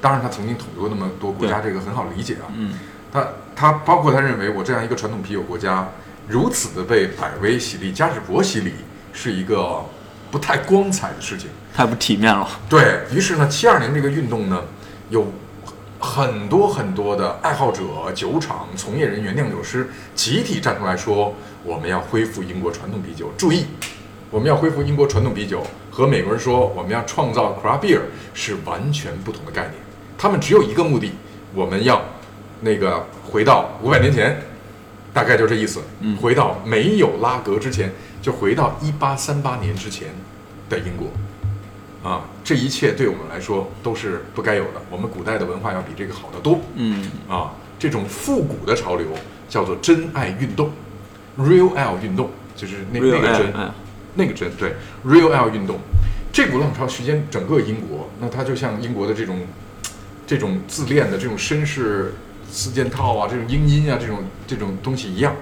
[0.01, 2.51] 当然，他曾经统治过那么多国家，这个很好理解啊。
[2.55, 2.73] 嗯，
[3.11, 5.87] 他他包括他认为我这样一个传统啤酒国家。
[6.27, 8.73] 如此的被百威洗礼、嘉士伯洗礼，
[9.11, 9.83] 是一个
[10.29, 12.47] 不太光彩的事情，太不体面了。
[12.69, 14.61] 对于是呢，七二年这个运动呢，
[15.09, 15.29] 有
[16.01, 21.33] 很多很多的爱好者、酒厂从业人员、酿酒师集体站出来说，
[21.63, 23.31] 我们要恢复英国传统啤酒。
[23.37, 23.67] 注意，
[24.31, 28.01] 我们要恢复英国传统啤酒，和美国人说我们要创造 craft beer
[28.33, 29.73] 是完全不同的概念。
[30.17, 31.11] 他们只有一个目的，
[31.53, 32.01] 我们要
[32.61, 34.41] 那个回到五百年前。
[35.13, 35.81] 大概就这意思。
[35.99, 40.07] 嗯，回到没有拉格之前，就回到一八三八年之前
[40.69, 41.07] 的英国。
[42.03, 44.81] 啊，这一切对我们来说都是不该有的。
[44.89, 46.59] 我们古代的文化要比这个好得多。
[46.75, 49.07] 嗯，啊，这种复古的潮流
[49.47, 50.71] 叫做真爱运动
[51.37, 53.53] ，Real L 运动，就是那那个真，
[54.15, 54.73] 那个真对
[55.05, 55.79] ，Real L 运动。
[56.31, 59.39] 这股浪潮席卷整个英国，那它就像英国的这种
[60.25, 62.13] 这种自恋的这种绅士。
[62.53, 65.33] 四件套啊，这种英音啊，这种这种东西一样，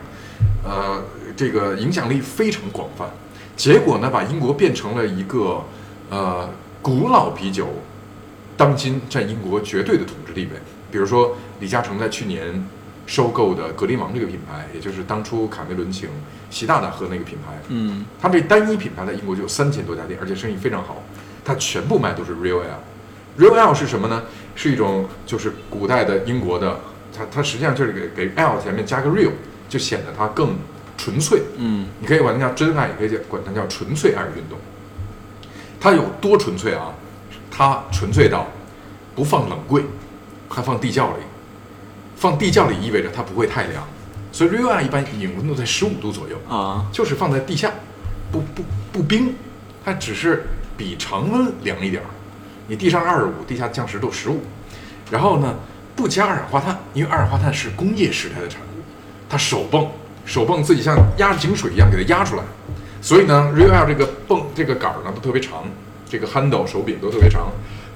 [0.64, 1.04] 呃，
[1.36, 3.10] 这个影响力非常广泛。
[3.58, 5.64] 结果呢，把英国变成了一个
[6.10, 6.50] 呃
[6.82, 7.68] 古老啤酒，
[8.58, 10.52] 当今占英国绝对的统治地位。
[10.92, 12.68] 比如说，李嘉诚在去年
[13.06, 16.10] 收购的格林王这个品牌，也就是当初卡梅伦请
[16.50, 21.04] 习大大喝那个品牌，嗯，他这单一品牌在英国就有三千多家店，而且生意非常好。
[21.46, 23.40] 他全部卖都是 Real Ale。
[23.40, 24.24] Real Ale 是什么呢？
[24.56, 26.80] 是一种就是古代的英国的。
[27.12, 29.32] 它它实际上就是给给 L 前面加个 real，
[29.68, 30.56] 就显得它更
[30.96, 31.42] 纯粹。
[31.58, 34.58] 嗯，你可以管它叫真爱，也可以叫管它叫纯粹爱运动。
[35.80, 36.94] 它有多纯粹啊？
[37.50, 38.46] 它纯粹到
[39.16, 39.84] 不放冷柜，
[40.50, 41.24] 它放地窖里。
[42.16, 43.88] 放地窖里意味着它不会太凉，
[44.32, 47.72] 所以爱一般饮温度在十五度左右啊，就是放在地下，
[48.32, 49.34] 不不不冰，
[49.86, 52.06] 它只是比常温凉一点儿。
[52.68, 54.42] 你地上二十五，地下降十度十五，
[55.10, 55.56] 然后呢？
[55.96, 58.82] 不加二氧化碳，因为二氧化碳是工业时代的产物，
[59.30, 59.86] 它手泵
[60.26, 62.44] 手泵自己像压井水一样给它压出来，
[63.02, 65.64] 所以呢，Real 这个泵这个杆儿呢都特别长，
[66.10, 67.52] 这个 handle 手柄都特别长，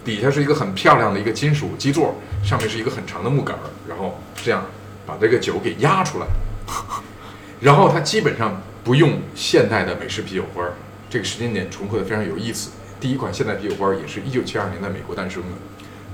[0.06, 4.66] 底下是一个很漂亮的一个金属基座，上面是一个很长的木杆儿，然后这样
[5.06, 6.28] 把这个酒给压出来，
[7.60, 10.74] 然后它基本上不用现代的美式啤酒花儿，
[11.10, 15.50] 这个时间点重合的非常有意思，第一款现代啤酒花儿也是一九七二年在美国诞生的。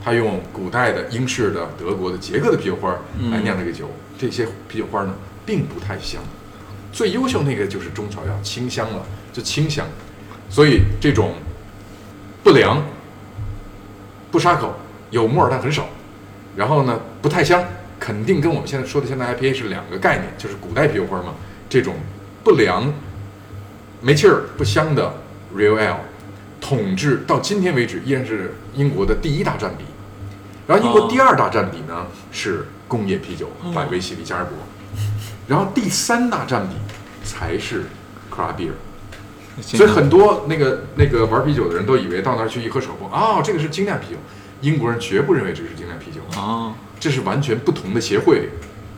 [0.02, 2.90] 他用古代的英式的、德国的、捷克的啤酒花
[3.32, 5.14] 来酿这个酒，这些啤酒花呢
[5.46, 6.22] 并不太香，
[6.92, 9.86] 最优秀那个就是中草药清香了，就清香，
[10.50, 11.36] 所以这种
[12.44, 12.84] 不凉、
[14.32, 14.74] 不杀口、
[15.12, 15.88] 有木耳但很少，
[16.56, 17.64] 然后呢不太香，
[18.00, 21.34] 肯定跟我们现在说的现在 IPA 是两个概念，就是古代啤酒花嘛，
[21.70, 21.96] 这种
[22.44, 22.92] 不凉、
[24.02, 25.14] 没气儿、不香的
[25.56, 25.98] Real Ale。
[26.62, 29.86] 统治到今天为止依然是英国的第一大占比，
[30.68, 34.54] 然后英国第二大占比呢是工业啤酒，百威、喜力、嘉士伯，
[35.50, 36.76] 然后第三大占比
[37.28, 37.86] 才是
[38.32, 38.72] craft beer，
[39.62, 44.18] 所以很多那个那个玩啤酒的人都以为到那儿去一喝手工，哦，这个是精酿啤酒。
[44.62, 48.50] 英国人绝不认为这是精酿啤酒，啊，这是完全不同的协会、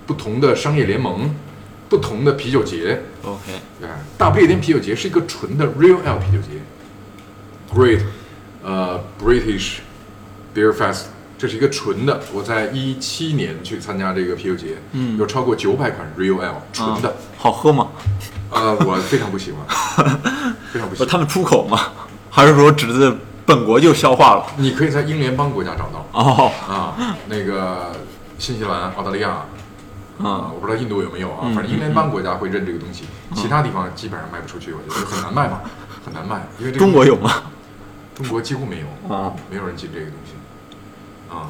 [0.06, 1.34] 不同的商业联盟、
[1.88, 3.00] 不同的啤酒节。
[3.24, 3.88] OK，哎，
[4.18, 6.50] 大不列颠啤酒节是一个纯的 Real Ale 啤酒节
[7.72, 8.02] ，Great，
[8.64, 9.78] 呃，British
[10.56, 11.04] Beer Fest，
[11.42, 12.22] 这是一个纯的。
[12.32, 17.88] 我在一七年去参加这个啤酒节，嗯有超过九百款 Real Ale 纯的啊，好喝吗？
[18.52, 19.66] 呃，我非常不喜欢，
[20.72, 21.08] 非常不喜欢。
[21.10, 21.80] 他们出口吗？
[22.30, 24.46] 还是说只是本国就消化了？
[24.58, 26.94] 你可以在英联邦国家找到哦，啊，
[27.28, 27.92] 那个
[28.38, 29.30] 新西兰、澳大利亚。
[29.30, 29.46] 啊，
[30.22, 35.62] 啊，我不知道印度有没有啊，嗯反正英联邦国家会认这个东西，其他地方基本上卖不出去，我觉得 很难卖嘛，
[36.06, 37.42] 很难卖，因为这个中国有吗？
[38.14, 40.34] 中国几乎没有，啊，没有人进这个东西，
[41.32, 41.48] 啊，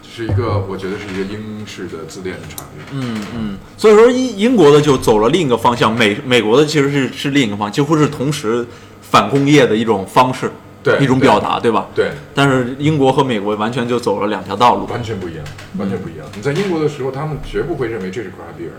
[0.00, 2.78] 这是一个我觉得是一个英式的自恋的产物。
[2.92, 8.64] 嗯嗯，所以说英英国的就走了另一个方向，美美国的其实是是另一个方向，几乎是同时
[9.02, 10.50] 反工业的一种方式，
[10.82, 11.88] 对一种表达，对吧？
[11.92, 14.86] 对，但是英国和美国完全就走了两条道路。
[14.86, 15.44] 完全不一样，
[15.76, 16.24] 完全不一样。
[16.36, 18.70] 你在英国的时候，他们绝不会认为这是 beer，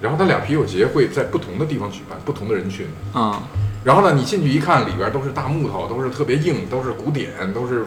[0.00, 2.86] 然后他俩啤酒节会在不同的地方举办，不同的人群。
[3.12, 3.42] 啊
[3.82, 7.84] 然后呢，你进去一看，里边都是大木头，都是特别硬，都是古典，都是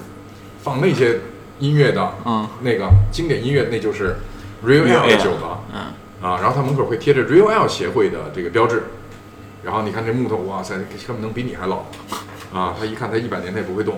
[0.62, 1.20] 放那些
[1.60, 4.16] 音乐的，嗯那个经典音乐，那就是
[4.66, 5.60] Real Ale 的酒吧。
[5.74, 5.82] 嗯
[6.20, 8.84] 啊，然后它门口会贴着 Real Ale 协会的这个标志，
[9.64, 11.86] 然后你看这木头，哇塞，根本能比你还老，
[12.52, 13.96] 啊，他一看它一百年它也不会动，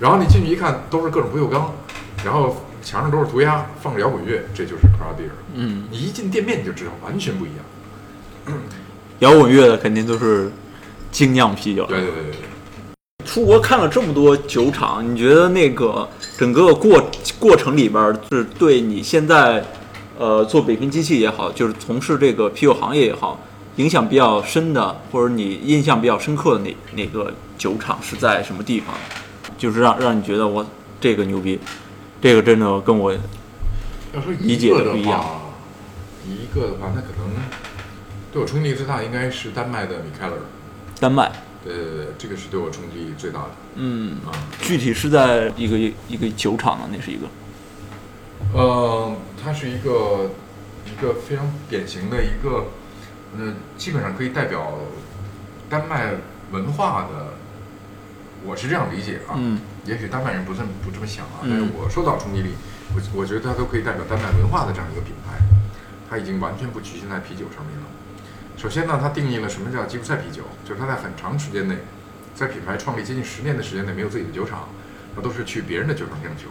[0.00, 1.72] 然后你进去一看都是各种不锈钢，
[2.24, 5.30] 然后墙上都是涂鸦，放着摇滚乐，这就是 craft beer。
[5.54, 8.58] 嗯，你一进店面你就知道完全不一样。
[9.20, 10.50] 摇滚乐的肯定都是
[11.12, 11.86] 精酿啤酒。
[11.86, 12.49] 对对对对对。
[13.30, 17.00] 出国看了这么多酒厂，你觉得那个整个过
[17.38, 19.64] 过程里边儿是对你现在
[20.18, 23.38] 呃做北平机器也好，就是从事这个啤酒行业也好，
[23.76, 28.96] 影响比较深的，或者你印象比较深刻的哪哪个酒厂是在什么地方？
[29.56, 30.66] 就是让让你觉得我
[31.00, 31.56] 这个牛逼，
[32.20, 35.40] 这个真的跟我要说理解的不一样话，
[36.26, 37.30] 一个的话，那可能
[38.32, 40.32] 对我冲击力最大应该是丹麦的米开勒。
[40.98, 41.30] 丹麦，
[41.64, 44.32] 对对对，这个是对我冲击最大的嗯，啊。
[44.60, 47.26] 具体是在一个一个酒厂呢，那是一个，
[48.54, 50.30] 呃，它是一个
[50.86, 52.66] 一个非常典型的一个，
[53.38, 54.78] 呃，基本上可以代表
[55.68, 56.12] 丹麦
[56.50, 57.34] 文化的。
[58.42, 62.54] 我是这样理解啊，嗯也许丹麦人不这么不这么想啊，嗯但是我受到冲击力，
[62.94, 65.36] 我我觉得它都可以代表丹麦文化的这样一个品牌，
[66.08, 67.84] 它已经完全不局限在啤酒上面了。
[68.60, 71.78] 首先呢，它定义了什么叫吉普赛啤酒，就是它在很长时间内，
[72.34, 74.68] 在品牌创立接近十年的时间内没有自己的酒厂，
[75.16, 76.44] 它都是去别人的酒厂酿酒，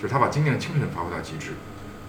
[0.00, 1.50] 就是它把精酿精神发挥到极致。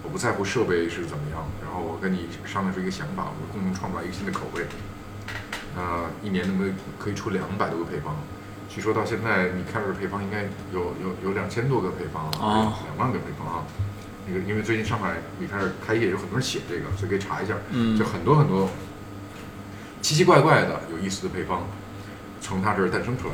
[0.03, 4.61] 我不在乎设备是怎么样，然后我跟你商量出一个想法，我们共同创造一个新的口味。
[5.75, 8.13] 呃，一年能不能可以出两百多个配方？
[8.69, 13.65] 据说到现在，你开勒的配方应该有有有两千多个配方啊两万个配方啊。
[14.27, 17.55] 那个因为最近上海米开尔开业，有很多人写这个，所以可以查一下。
[17.71, 18.69] 嗯就很多很多
[20.05, 21.65] 奇奇怪怪的有意思的配方
[22.39, 23.33] 从它这儿诞生出来。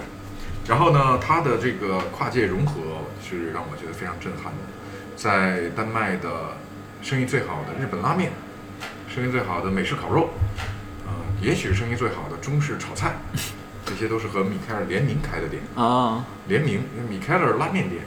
[0.65, 2.75] 然后呢，它的这个跨界融合
[3.21, 4.59] 是让我觉得非常震撼的。
[5.17, 6.55] 在丹麦的
[7.01, 8.31] 生意最好的日本拉面，
[9.13, 10.29] 生意最好的美式烤肉，
[11.05, 13.17] 呃，也许是生意最好的中式炒菜，
[13.85, 15.61] 这些都是和米开尔联名开的店。
[15.75, 18.03] 啊，联名米开尔拉面店，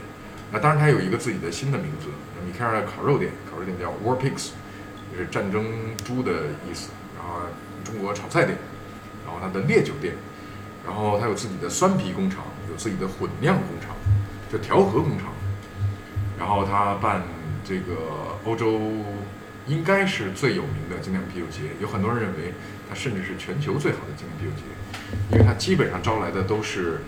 [0.51, 2.07] 那当然它有一个自己的新的名字，
[2.43, 4.53] 米开尔烤肉店，烤肉店叫 War Pigs，
[5.11, 5.67] 就是战争
[6.03, 6.31] 猪的
[6.67, 6.89] 意思。
[7.15, 7.41] 然后
[7.85, 8.57] 中国炒菜店，
[9.23, 10.15] 然后它的烈酒店，
[10.85, 13.95] 然后它有自己的酸啤工厂，有自己的混酿工厂，
[14.51, 15.27] 就调和工厂。
[16.37, 17.23] 然后它办
[17.63, 17.95] 这个
[18.43, 18.81] 欧洲
[19.67, 22.53] 应该是最有名的精酿啤酒节，有很多人认为
[22.89, 24.63] 它甚至是全球最好的精酿啤酒节，
[25.31, 26.99] 因为它基本上招来的都是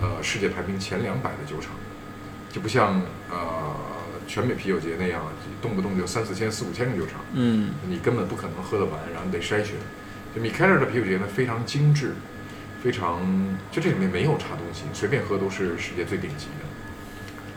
[0.00, 1.70] 呃世界排名前两百的酒厂，
[2.50, 3.76] 就不像呃
[4.26, 5.22] 全美啤酒节那样，
[5.62, 9.76] 动不动就三四千、四五千个酒厂，嗯你根本不可能喝得完，然后你得筛选。
[10.40, 12.14] 米开勒的啤酒节呢非常精致，
[12.82, 13.20] 非常
[13.70, 16.66] 就这里面没有差东西，随便喝都是世界最顶级的。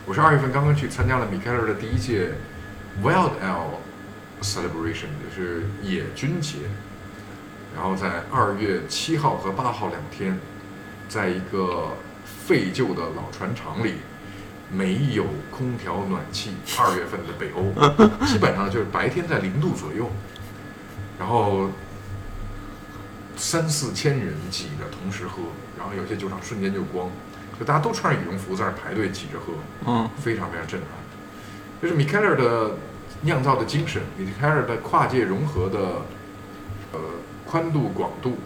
[0.05, 2.31] 我是二月份刚刚去参加了米开勒的第一届
[3.01, 3.79] Wild Ale
[4.41, 6.59] Celebration，就是野菌节，
[7.73, 10.39] 然后在二月七号和八号两天，
[11.07, 11.93] 在一个
[12.47, 13.95] 废旧的老船厂里，
[14.69, 17.73] 没有空调暖气，二月份的北欧，
[18.27, 20.11] 基本上就是白天在零度左右，
[21.17, 21.69] 然后
[23.35, 25.43] 三四千人挤着同时喝，
[25.77, 27.09] 然后有些酒厂瞬间就光，
[27.59, 29.53] 就大家都穿着羽绒服在那儿排队挤着喝，
[29.85, 30.89] 嗯非常非常震撼。
[31.81, 32.77] 就是米凯勒的
[33.21, 35.79] 酿造的精神，米凯勒的跨界融合的
[36.93, 36.99] 呃
[37.45, 38.37] 宽度广度，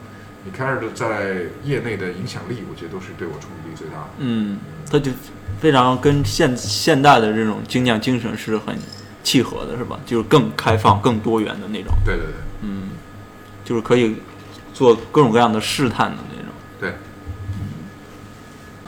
[0.44, 4.10] 米凯尔的在业内的影响力，我觉得都是对我冲击力最大的。
[4.18, 4.58] 嗯，
[4.92, 5.12] 他就
[5.60, 8.76] 非常跟现现代的这种精酿精神是很
[9.24, 10.00] 契合的，是吧？
[10.06, 12.90] 就是更开放、更多元的那种，对对对嗯，
[13.64, 14.16] 就是可以
[14.80, 16.48] 做各种各样的试探的那种。
[16.80, 16.94] 对，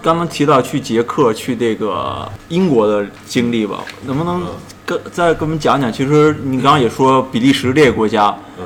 [0.02, 4.48] 刚刚提到去捷克、去这个英国的经历吧，能不能嗯
[4.86, 5.92] 跟再跟我们讲讲？
[5.92, 8.64] 其实你刚刚也说比利时这个国家嗯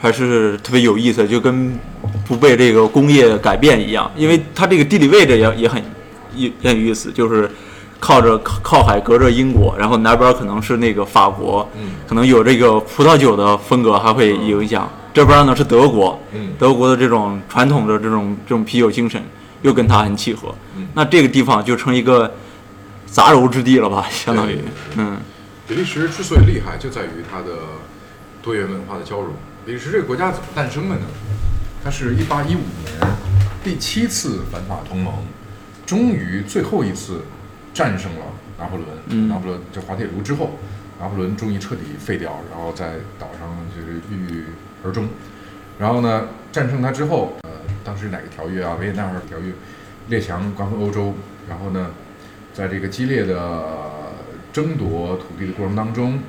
[0.00, 1.78] 还是特别有意思，就跟
[2.26, 5.80] 不被这个工业改变一样，因为它这个地理位置也也很
[6.34, 7.48] 也也很有意思，就是
[8.00, 14.90] 靠着靠靠海隔着英国，然后南边可能是那个法国，嗯可能有这个葡萄酒的风格还会影响。
[15.14, 19.22] 这边呢是德国，嗯德国的这种传统的这种这种啤酒精神
[19.62, 20.52] 又跟它很契合。
[20.76, 22.34] 嗯那这个地方就成一个
[23.06, 24.58] 杂糅之地了吧，相当于
[24.96, 25.18] 嗯
[25.68, 27.58] 比利时之所以厉害，就在于它的
[28.42, 29.32] 多元文化的交融。
[29.64, 31.02] 比利时这个国家怎么诞生的呢？
[31.84, 33.08] 它是一八一五年
[33.62, 35.14] 第七次反法同盟，
[35.86, 37.22] 终于最后一次
[37.72, 38.24] 战胜了
[38.58, 38.88] 拿破仑。
[39.06, 40.58] 嗯拿破仑就滑铁卢之后，
[40.98, 44.44] 拿破仑终于彻底废掉，然后在岛上就是郁郁
[44.84, 45.08] 而终。
[45.78, 47.50] 然后呢，战胜他之后，呃，
[47.82, 48.76] 当时哪个条约啊？
[48.78, 49.52] 维也纳条约，
[50.08, 51.14] 列强瓜分欧洲。
[51.48, 51.90] 然后呢，
[52.52, 53.62] 在这个激烈的
[54.52, 56.20] 争夺土地的过程当中，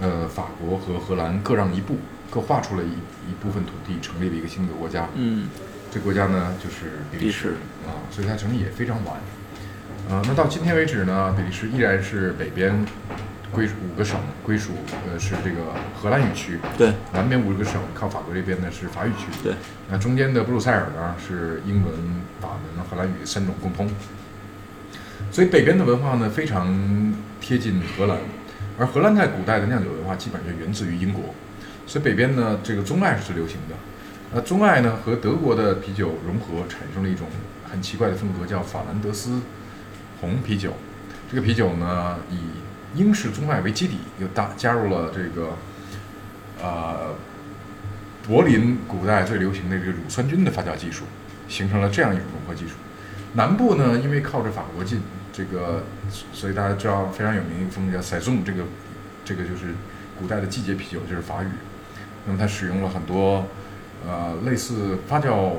[0.00, 1.96] 呃，法国和荷兰各让一步，
[2.30, 2.92] 各划出了一
[3.30, 5.08] 一部分土地，成立了一个新的国家。
[5.14, 5.48] 嗯
[5.90, 7.56] 这个国家呢就是比利时
[7.86, 9.16] 啊，所以它成立也非常晚。
[10.08, 12.72] 呃，那到今天为止呢，比利时依然是北边
[13.52, 14.72] 归五个省归属
[15.06, 19.52] 呃是这个荷兰语区，对南边五个省靠法国这边呢是法语区，对，
[19.90, 21.92] 那中间的布鲁塞尔呢是英文、
[22.40, 23.88] 法文、荷兰语三种共通。
[25.30, 28.18] 所以北边的文化呢非常贴近荷兰，
[28.78, 31.34] 而荷兰在古代的酿酒文化基本上就源自于英国，
[31.86, 33.76] 所以北边呢这个棕艾是最流行的。
[34.34, 37.26] 那棕艾呢和德国的啤酒融合，产生了一种
[37.70, 39.40] 很奇怪的风格，叫法兰德斯
[40.20, 40.72] 红啤酒。
[41.30, 42.38] 这个啤酒呢以
[42.94, 45.56] 英式棕艾为基底，又大加入了这个
[46.62, 47.14] 呃
[48.26, 51.04] 柏林古代最流行的这个乳酸菌的发酵技术，
[51.48, 52.74] 形成了这样一种融合技术。
[53.34, 55.00] 南部呢，因为靠着法国近，
[55.32, 55.84] 这个
[56.32, 58.64] 所以大家知道非常有名一个风格叫 saison，这个
[59.24, 59.74] 这个就是
[60.18, 61.48] 古代的季节啤酒，就是法语。
[62.26, 63.46] 那么它使用了很多
[64.06, 65.54] 呃类似发酵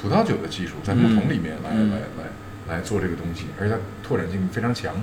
[0.00, 4.94] 葡萄酒的技术，在木桶里面来、嗯来来来做这个东西，而且它拓展性非常强。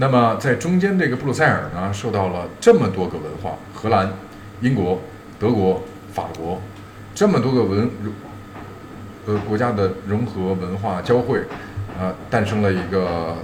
[0.00, 4.08] 那么在中间这个布鲁塞尔呢，受到了这么多个文化，荷兰、
[4.60, 5.00] 英国、
[5.40, 5.82] 德国、
[6.14, 6.62] 法国
[7.16, 7.90] 这么多个文
[9.26, 11.42] 呃国家的融合文化交汇，
[11.98, 13.34] 呃，诞生了一个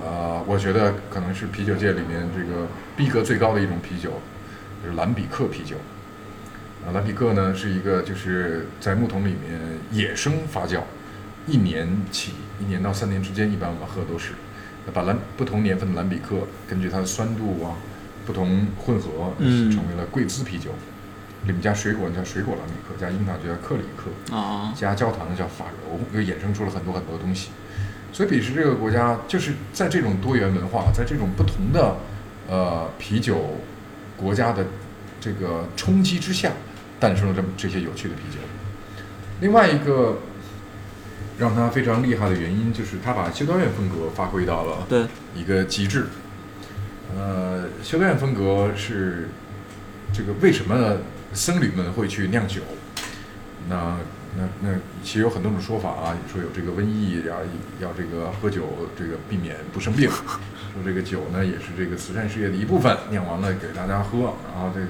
[0.00, 4.12] 呃，我觉得可能是啤酒界里面这个逼格最高的一种啤酒，
[4.84, 5.74] 就是兰比克啤酒。
[6.86, 10.78] 啊，兰比克呢是一个就是在木桶里面野生发酵，
[11.48, 14.34] 一年起，一年到三年之间，一般我们喝都是。
[14.92, 16.36] 把兰不同年份的兰比克，
[16.68, 17.76] 根据它的酸度啊，
[18.26, 20.70] 不同混合，嗯成为了贵兹啤酒。
[21.46, 24.34] 里面加水果叫水果兰比克，加樱桃就叫克里克。
[24.34, 27.50] 啊，加焦糖的叫法柔，又衍生出了很多很多东西。
[28.12, 31.96] 所以比利时这个国家就是在这种多元文化，在这种不同的
[32.48, 33.56] 呃啤酒
[34.16, 34.66] 国家的
[35.20, 36.50] 这个冲击之下，
[36.98, 38.38] 诞生了这么这些有趣的啤酒。
[39.40, 40.18] 另外一个
[41.38, 46.06] 让他非常厉害的原因，就是他把修道院风格发挥到了对，一个极致。
[47.16, 49.28] 呃，修道院风格是
[50.12, 50.98] 这个为什么
[51.32, 52.60] 僧侣们会去酿酒？
[53.68, 53.96] 那
[54.36, 57.42] 那那其实有很多种说法啊，说有这个瘟疫，然后
[57.80, 58.66] 要这个喝酒，
[58.96, 60.10] 这个避免不生病。
[60.10, 64.34] 说这个酒呢也是这个慈善事业的一部分，酿完了给大家喝。
[64.52, 64.86] 然后这个，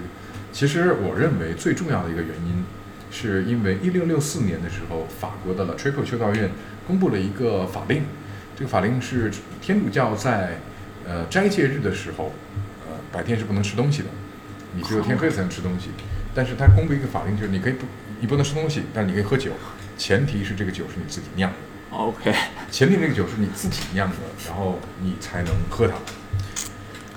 [0.53, 2.64] 其实我认为最重要的一个原因，
[3.11, 6.50] 是因为一六六四年的时候，法国的 La Triple 修道院
[6.86, 8.04] 公布了一个法令，
[8.56, 9.30] 这个法令是
[9.61, 10.61] 天主教在
[11.06, 12.32] 呃斋戒日的时候，
[12.86, 14.09] 呃白天是不能吃东西的，
[14.74, 15.90] 你只有天黑才能吃东西。
[16.34, 17.86] 但是它公布一个法令，就是你可以不，
[18.20, 19.52] 你不能吃东西，但是你可以喝酒，
[19.96, 21.56] 前提是这个酒是你自己酿的
[21.96, 22.32] ，OK，
[22.70, 25.94] 前提这个酒是你自己酿的，然后你才能喝它。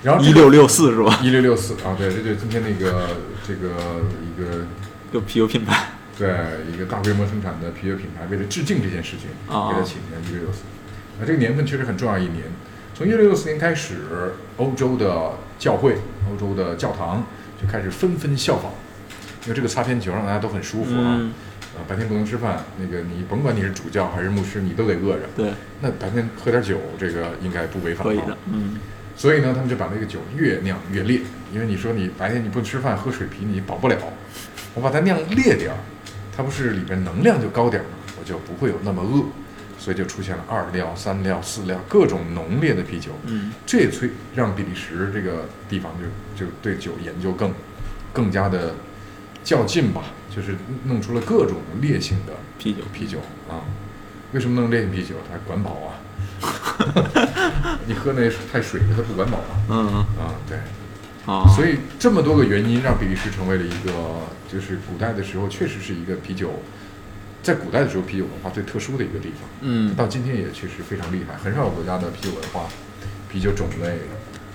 [0.01, 1.19] 然后一六六四是吧？
[1.21, 3.09] 一六六四啊，对，这就是今天那个
[3.47, 4.65] 这个一个
[5.11, 5.87] 就啤酒品牌
[6.17, 6.29] 对
[6.73, 10.59] 一个大规模生产的啤酒品牌，为了致敬这件事情，啊给他起名一六六四。
[11.19, 12.43] 那这个年份确实很重要一年。
[12.93, 13.97] 从一六六四年开始，
[14.57, 15.97] 欧洲的教会、
[16.29, 17.23] 欧洲的教堂
[17.59, 18.71] 就开始纷纷效仿，
[19.43, 21.17] 因为这个擦边球让大家都很舒服啊。
[21.19, 21.33] 嗯，
[21.75, 25.21] 啊，白天不能吃饭，那个你甭管你是主教还是牧师，你都得饿着。
[25.35, 25.51] 对，
[25.81, 28.77] 那白天喝点酒，这个应该不违法吧可以的，嗯，
[29.15, 33.97] 所以呢，他们就把那个酒越酿越烈，因为你说你白天你不吃饭喝水啤，你保不了。
[34.73, 35.77] 我把它酿烈点儿，
[36.35, 37.91] 它它不是里边能量就高点儿吗？
[38.19, 39.23] 我就不会有那么饿，
[39.77, 43.11] 所以就出现了二料、三料、四料各种浓烈的啤酒。
[43.25, 45.91] 嗯，这也催让比利时这个地方
[46.35, 47.53] 就就对酒研究更
[48.11, 48.73] 更加的
[49.43, 50.01] 较劲吧，
[50.35, 50.55] 就是
[50.85, 53.61] 弄出了各种烈性的啤酒啤酒啊。
[54.31, 55.13] 为什么弄烈性啤酒？
[55.31, 56.01] 它管饱啊。
[57.85, 59.61] 你喝那太水了，它不管饱啊。
[59.69, 60.57] 嗯啊，对。
[61.25, 63.91] 啊，所以这么多个原因让比利时成为了一个，
[64.51, 66.51] 就是古代的时候确实是一个啤酒，
[67.43, 69.49] 在古代的时候啤酒文化最特殊的一个地方。
[69.61, 72.67] 嗯到今天也确实非常厉害，很少有国家的啤酒文化、
[73.31, 73.99] 啤酒种类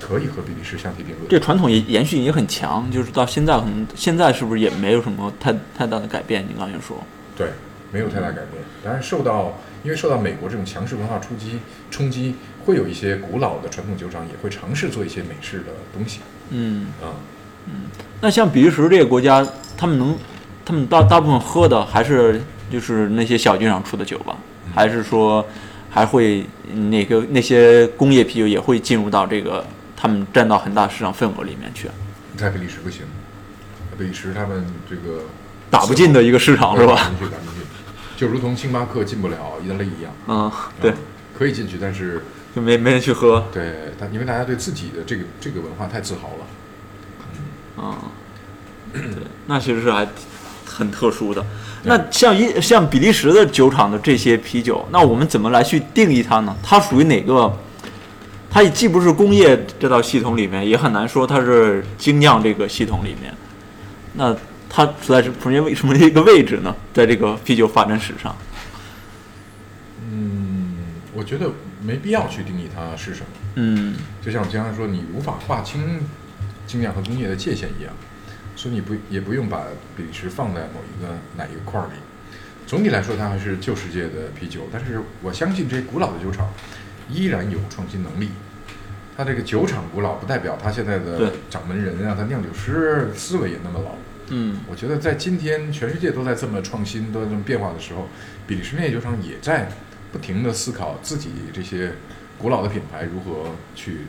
[0.01, 1.29] 可以和比利时相提并论。
[1.29, 6.45] 这传统也延续也很强，就是到现在可能现在是不是也没有什么太太大的改变？
[6.49, 7.03] 你刚才说，
[7.37, 7.51] 对，
[7.93, 8.62] 没有太大改变。
[8.83, 11.61] 当然受到因为受到美国这种强势文化冲击
[11.91, 17.14] 冲击，会有一些古老的传统酒厂也会尝试做一些美式的东西嗯，啊。
[18.20, 20.16] 那像比利时这个国家，他们能，
[20.64, 22.40] 他们大大部分喝的还是
[22.70, 24.36] 就是那些小酒厂出的酒吧，
[24.74, 25.44] 还是说
[25.90, 26.47] 还会
[26.90, 29.64] 那个那些工业啤酒也会进入到这个
[29.97, 31.88] 他们占到很大市场份额里面去，
[32.36, 33.03] 在比利时不行，
[33.99, 35.22] 比利时他们这个
[35.70, 36.94] 打不进的一个市场是吧？
[36.94, 37.66] 打不进去，打不进去，
[38.16, 40.12] 就如同星巴克进不了意大利一样。
[40.26, 40.97] 嗯，对啊，
[41.36, 42.22] 可以进去，但是
[42.57, 47.84] 就 没没人去喝，对，但因为大家对自己的这个这个文化太自豪了。
[47.84, 47.98] 啊，
[48.94, 49.02] 对，
[49.44, 50.09] 那其实是还
[50.64, 51.44] 很特殊的。
[51.82, 56.57] 那像一像比利时的酒厂的这些啤酒，那我们怎么来去定义它呢？
[56.62, 57.54] 它属于哪个？
[58.50, 63.34] 它既不是工业这套系统里面，也很难说它是精酿这个系统里面。
[64.14, 64.34] 那
[64.70, 66.74] 它处在什什么什么一个位置呢？
[66.94, 68.34] 在这个啤酒发展史上？
[70.11, 70.76] 嗯，
[71.12, 71.50] 我觉得
[71.87, 73.26] 没必要去定义它是什么。
[73.55, 76.01] 嗯就像我经常说，你无法划清
[76.66, 77.93] 精酿和工业的界限一样，
[78.57, 79.62] 所以你不也不用把
[79.97, 81.93] 比利时放在某一个哪一个块儿里。
[82.66, 86.53] 总体来说，它还是旧世界的啤酒，但是我相信这些古老的酒厂
[87.09, 88.30] 依然有创新能力。
[89.16, 93.93] 它这个酒厂古老，不代表它现在的掌门人啊，它酿酒师思维也那么老。
[94.28, 98.09] 嗯我觉得在今天全世界都在这么创新、都在这么变化的时候，
[98.45, 99.70] 比利时炼酒厂也在
[100.17, 101.93] 不停的思考自己这些
[102.39, 104.07] 古老的品牌如何去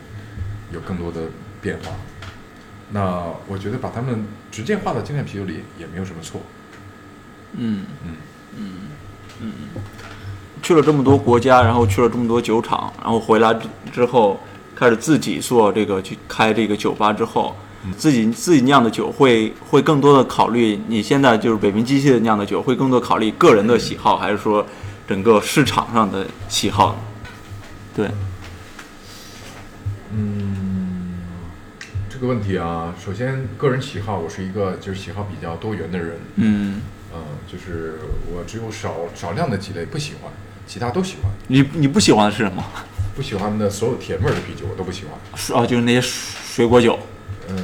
[0.72, 1.20] 有更多的
[1.60, 1.90] 变化。
[2.90, 6.40] 那我觉得把它们直接画到精酿啤酒里也没有什么错。
[7.52, 8.14] 嗯嗯
[8.56, 8.72] 嗯
[9.42, 9.52] 嗯
[10.62, 14.40] 去了这么多国家，然后去了这么多酒厂，然后回来之之后，
[14.74, 17.54] 开始自己做这个去开这个酒吧之后，
[17.98, 24.64] 自己自己酿的酒会会更多的考虑你现在就是北平机器的酿的酒，会更多考虑个人的喜好，还是说
[25.08, 27.02] 整个市场上的喜好？
[27.96, 28.10] 对，
[30.12, 31.14] 嗯，
[32.10, 36.20] 这个问题啊，首先个人喜好，我是一个就是喜好比较多元的人。
[36.34, 36.82] 嗯，
[37.14, 38.00] 嗯，就是
[38.30, 40.30] 我只有少少量的几类不喜欢，
[40.66, 41.32] 其他都喜欢。
[41.46, 42.62] 你你不喜欢的是什么？
[43.16, 45.14] 不喜欢的所有甜味儿的啤酒我都不喜欢。
[45.34, 46.98] 是啊，就是那些水果酒。
[47.48, 47.56] 呃，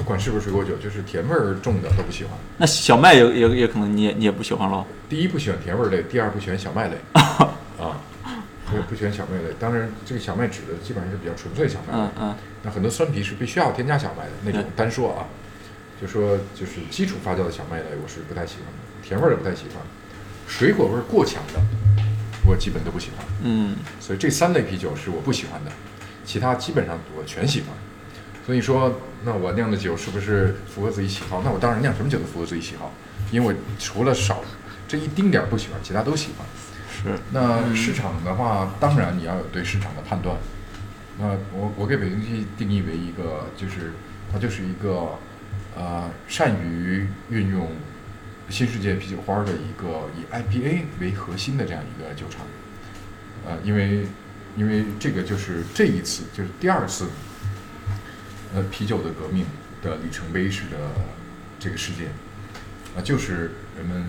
[0.00, 2.32] 不管是不是水果酒，就是甜味儿重的都不喜欢。
[2.56, 4.82] 那小麦也也也可能你也你也不喜欢喽。
[5.10, 8.00] 第一不喜欢甜味儿类，第二不喜欢小麦类 啊，
[8.64, 9.54] 不不喜欢小麦类。
[9.58, 11.92] 当然，这个小麦指的基本上是比较纯粹小麦。
[11.92, 15.28] 嗯嗯那很多酸啤是必须要添加小麦的那种单说啊，
[16.00, 19.82] 就说就是基础发酵的小麦类，我是不太喜欢的，甜味儿的不太喜欢，
[20.48, 21.60] 水果味儿过强的，
[22.46, 23.26] 我基本都不喜欢。
[23.42, 25.70] 嗯所以这三类啤酒是我不喜欢的，
[26.24, 27.68] 其他基本上我全喜欢。
[28.44, 31.42] 所以说，那我酿的酒是不是符合自己喜好？
[31.44, 32.92] 那我当然酿什么酒都符合自己喜好，
[33.30, 34.42] 因为我除了少
[34.88, 36.46] 这一丁点儿不喜欢，其他都喜欢。
[36.92, 40.36] 是那市场的话，当然你要有对市场的判断。
[41.18, 43.92] 那我我给北京鸡定义为一个，就是
[44.32, 45.18] 它就是一个
[45.76, 47.70] 呃善于运用
[48.48, 52.40] 新世界啤酒花的一个以 IPA 为核心的这样一个酒厂。
[53.46, 54.06] 呃，因为
[54.56, 57.08] 因为这个就是这一次就是第二次
[58.54, 59.46] 呃啤酒的革命
[59.82, 60.76] 的里程碑式的
[61.58, 62.08] 这个事件，
[62.96, 64.04] 啊、就是人们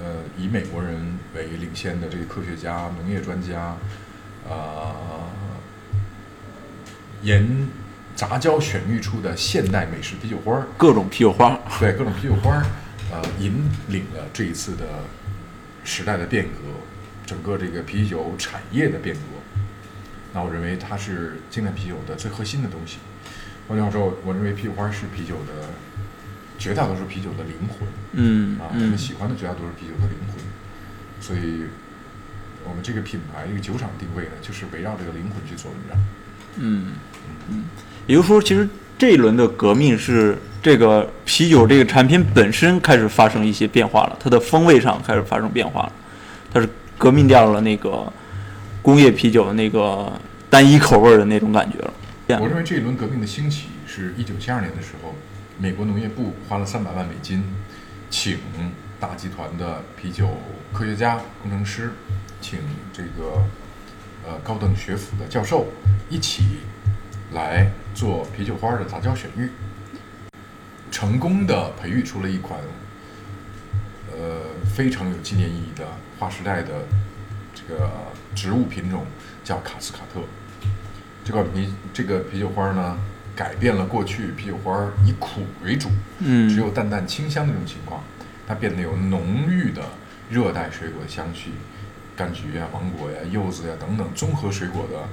[0.00, 3.76] 呃以美国人为领先的这个科学家、农业专家，
[4.48, 4.94] 呃
[7.22, 7.68] 研
[8.14, 11.58] 杂交选育出的现代美式啤酒花儿，各种啤酒花。
[11.80, 12.66] 对各种啤酒花儿，
[13.12, 14.84] 呃，引领了这一次的
[15.84, 16.58] 时代的变革，
[17.24, 19.20] 整个这个啤酒产业的变革。
[20.32, 22.98] 那我认为它是精酿啤酒的最核心的东西。
[23.68, 25.68] 换句话说，我认为啤酒花是啤酒的
[26.58, 30.38] 绝大多数啤酒的灵魂嗯啊，人嗯们喜欢的绝大多数啤酒的灵魂。
[31.20, 31.64] 所以，
[32.64, 35.98] 我们这个品牌一个酒厂定位呢，就是围绕这个灵魂去做文章。
[36.56, 36.92] 嗯
[37.50, 37.64] 嗯，
[38.06, 45.92] 也就是说，其实这一轮的革命是这这个啤酒这个产品本身开始发生一些变化了，它的风味上开始发生变化了，
[46.52, 48.12] 它是革命掉了那个
[48.82, 50.12] 工业啤酒的那个
[50.50, 51.92] 单一口味的那种感觉了。
[52.36, 55.14] 我认为这一轮革命的兴起是一九七二年的时候，
[55.56, 57.42] 美国农业部花了三百万美金，
[58.10, 58.38] 请
[59.00, 60.36] 大集团的啤酒
[60.70, 61.90] 科学家、工程师，
[62.42, 62.58] 请
[62.92, 63.42] 这个
[64.26, 65.68] 呃高等学府的教授
[66.10, 66.58] 一起
[67.32, 69.48] 来做啤酒花的杂交选育，
[70.90, 72.60] 成功的培育出了一款
[74.12, 74.42] 呃
[74.76, 75.86] 非常有纪念意义的
[76.18, 76.84] 划时代的
[77.54, 77.90] 这个
[78.34, 79.06] 植物品种，
[79.42, 80.20] 叫卡斯卡特。
[81.28, 82.98] 这款啤这个啤酒花呢，
[83.36, 88.02] 改变了过去啤酒花以苦为主，嗯只有淡淡清香的这种情况，
[88.46, 89.82] 它变得有浓郁的
[90.30, 91.50] 热带水果的香气，
[92.16, 95.06] 柑橘呀、芒果呀、柚子呀等等综合水果的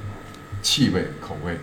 [0.62, 1.58] 气味口味，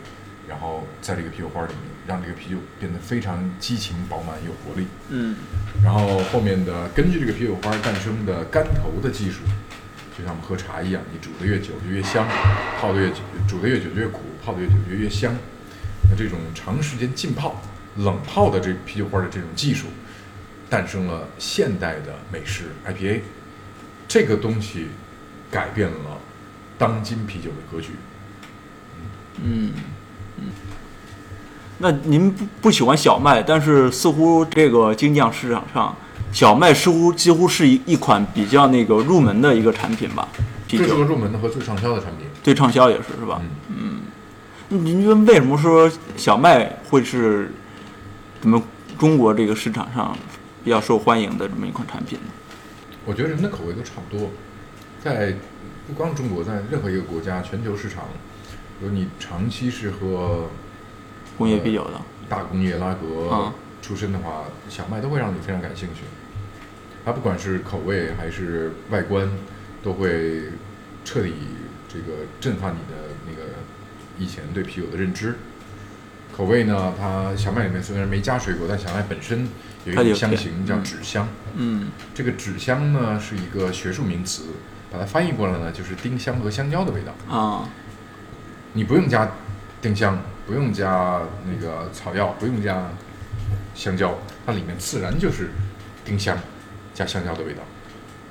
[0.46, 4.86] 然后在这个啤酒花里面，让这个啤酒变得非常激情饱满有活力。
[5.08, 5.34] 嗯
[5.82, 9.40] 然后后面的根据这个啤酒花诞生的干头的技术，
[10.16, 12.26] 就像我们喝茶一样，你煮的越久就越香，
[12.80, 13.16] 泡的越久，
[13.48, 15.34] 煮的越久就越苦，泡的越久就越香。
[16.10, 17.60] 那这种长时间浸泡、
[17.96, 19.86] 冷泡的这啤酒花的这种技术，
[20.68, 23.20] 诞生了现代的美式 IPA。
[24.06, 24.88] 这个东西
[25.50, 26.18] 改变了
[26.76, 27.92] 当今啤酒的格局。
[29.42, 29.72] 嗯
[30.36, 30.44] 嗯。
[31.78, 35.96] 那您不不喜欢小麦，但是似乎这个精酿市场上，
[36.32, 40.26] 小麦似乎几乎是一一款比较那个入门的一个产品吧？
[40.66, 42.26] 啤酒入门的和最畅销的产品。
[42.42, 43.40] 最畅销也是是吧？
[43.68, 44.00] 嗯，
[44.70, 47.52] 您觉得为什么说小麦会是
[48.40, 48.60] 咱们
[48.98, 50.16] 中国这个市场上
[50.64, 52.32] 比较受欢迎的这么一款产品呢？
[53.04, 54.30] 我觉得人的口味都差不多，
[55.04, 55.34] 在
[55.86, 58.04] 不光中国，在任何一个国家，全球市场，
[58.80, 60.46] 如果你长期是喝
[61.36, 63.52] 工业啤酒的，大工业拉格啊
[63.82, 66.02] 出身的话，小麦都会让你非常感兴趣。
[67.04, 69.28] 它不管是口味还是外观，
[69.82, 70.44] 都会
[71.04, 71.32] 彻底
[71.88, 73.50] 这个震撼你的那个
[74.18, 75.34] 以前对啤酒的认知。
[76.36, 79.46] 口味呢，它小麦里面虽然没加水果，但小麦本身
[79.84, 81.28] 有一种香型叫嗯脂香。
[81.54, 84.44] 嗯这个纸香呢是一个学术名词，
[84.90, 87.36] 把它翻译过来呢就是丁香和香蕉的味道。
[87.36, 87.68] 啊
[88.72, 89.30] 你不用加
[89.82, 92.88] 丁香，不用加那个草药，不用加
[93.74, 95.50] 香蕉，它里面自然就是
[96.06, 96.38] 丁香
[96.94, 97.60] 加香蕉的味道。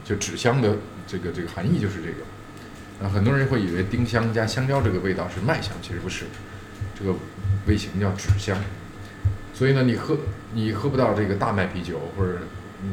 [0.04, 0.76] 就纸香的
[1.08, 3.06] 这个这个含义就是这个。
[3.06, 6.26] 啊，很多人会以为丁香加香蕉这个味道是麦香，其实不是，
[6.98, 7.14] 这个
[7.66, 8.56] 味型叫纸香。
[9.54, 10.16] 所以呢，你喝
[10.54, 12.40] 你喝不到这个大麦啤酒或者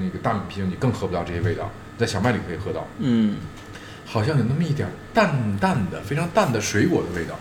[0.00, 2.86] 那个大米啤酒，你更喝不到这些味道，在小麦里可以喝到。
[3.00, 3.36] 嗯
[4.06, 7.38] 好像有那么一点儿淡淡的、非常淡的水果的味道，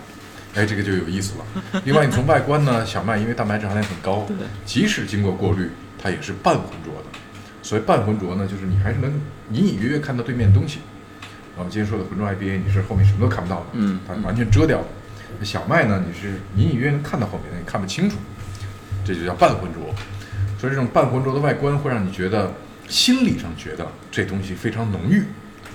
[0.54, 1.80] 哎，这个就有意思了。
[1.86, 4.26] 另外，你从外观呢，小麦因为蛋白质含量很高，
[4.66, 7.18] 即使经过过滤，它也是半浑浊的。
[7.62, 9.10] 所谓半浑浊呢，就是你还是能
[9.52, 10.78] 隐隐约约看到对面的东西。
[11.56, 14.84] 啊，我们今天说的浑浊 IPA，你是后面什么都看不到的，嗯它完全遮掉的。
[15.38, 18.16] 那小麦呢，你是隐隐约约能看到后面但，你看不清楚，
[19.04, 19.94] 这就叫半浑浊。
[20.58, 22.52] 所以这种半浑浊的外观会让你觉得
[22.88, 25.24] 心理上觉得这东西非常浓郁，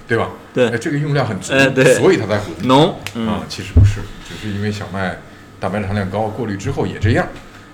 [0.07, 0.29] 对吧？
[0.53, 2.51] 对哎这个用料很足，哎对所以它才浑。
[2.63, 5.17] 浓嗯啊，其实不是，只是因为小麦
[5.59, 7.25] 蛋白质含量高，过滤之后也这样，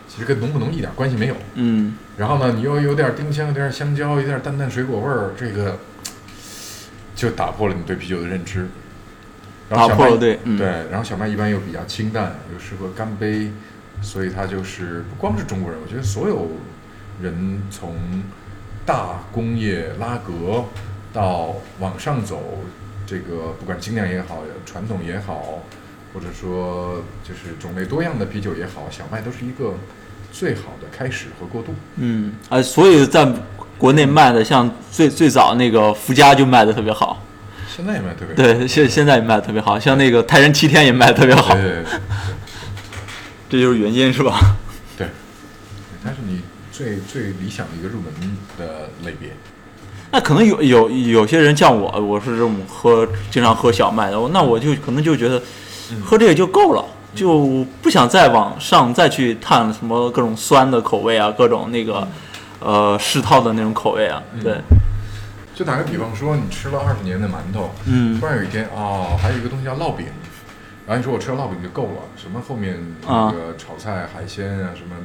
[0.07, 1.35] 其实跟浓不浓一点关系没有。
[1.55, 5.79] 嗯然后呢，你又有点丁香，有点香蕉，有点淡淡水果味儿，这个
[7.15, 8.67] 就打破了你对啤酒的认知。
[9.69, 13.53] 然后打小麦破了对嗯对，然后小麦一般又比较清淡，又适合干杯，
[14.01, 16.49] 所以它就是不光是中国人，我觉得所有
[17.21, 17.95] 人从
[18.85, 20.65] 大工业拉格
[21.13, 22.65] 到往上走，
[23.07, 25.63] 这个不管精酿也好，传统也好，
[26.13, 29.73] 或者说就是种类多样的啤酒也好，小麦都是一个
[30.31, 31.73] 最好的开始和过渡。
[31.97, 33.27] 嗯啊，所以在
[33.77, 37.21] 国内卖的像最最早那个福佳就卖的特别好，
[37.75, 38.35] 现在也卖特别好。
[38.35, 41.99] 对，现现在也卖的特别好，像那个泰山七天也卖的特别好，对对对对
[43.49, 44.57] 这就是原因是吧？
[44.97, 45.07] 对，
[46.03, 48.13] 它是你最最理想的一个入门
[48.57, 49.29] 的类别。
[50.11, 55.41] 那可能有有有些人像我，我是这种喝经常喝小麦的，那我就可能就觉得
[56.03, 56.83] 喝这个就够了，
[57.15, 62.07] 就不想再往上再去探什么各种酸的口味啊，各种那个
[62.59, 64.21] 呃世套的那种口味啊。
[64.41, 64.59] 对，
[65.55, 70.05] 就打个比方说，你吃了二十年的馒头，嗯突然有一天哦，还有一个东西叫烙饼，
[70.85, 74.95] 然后你说我吃了烙饼就够了，什么后面那个炒菜、海鲜啊什么，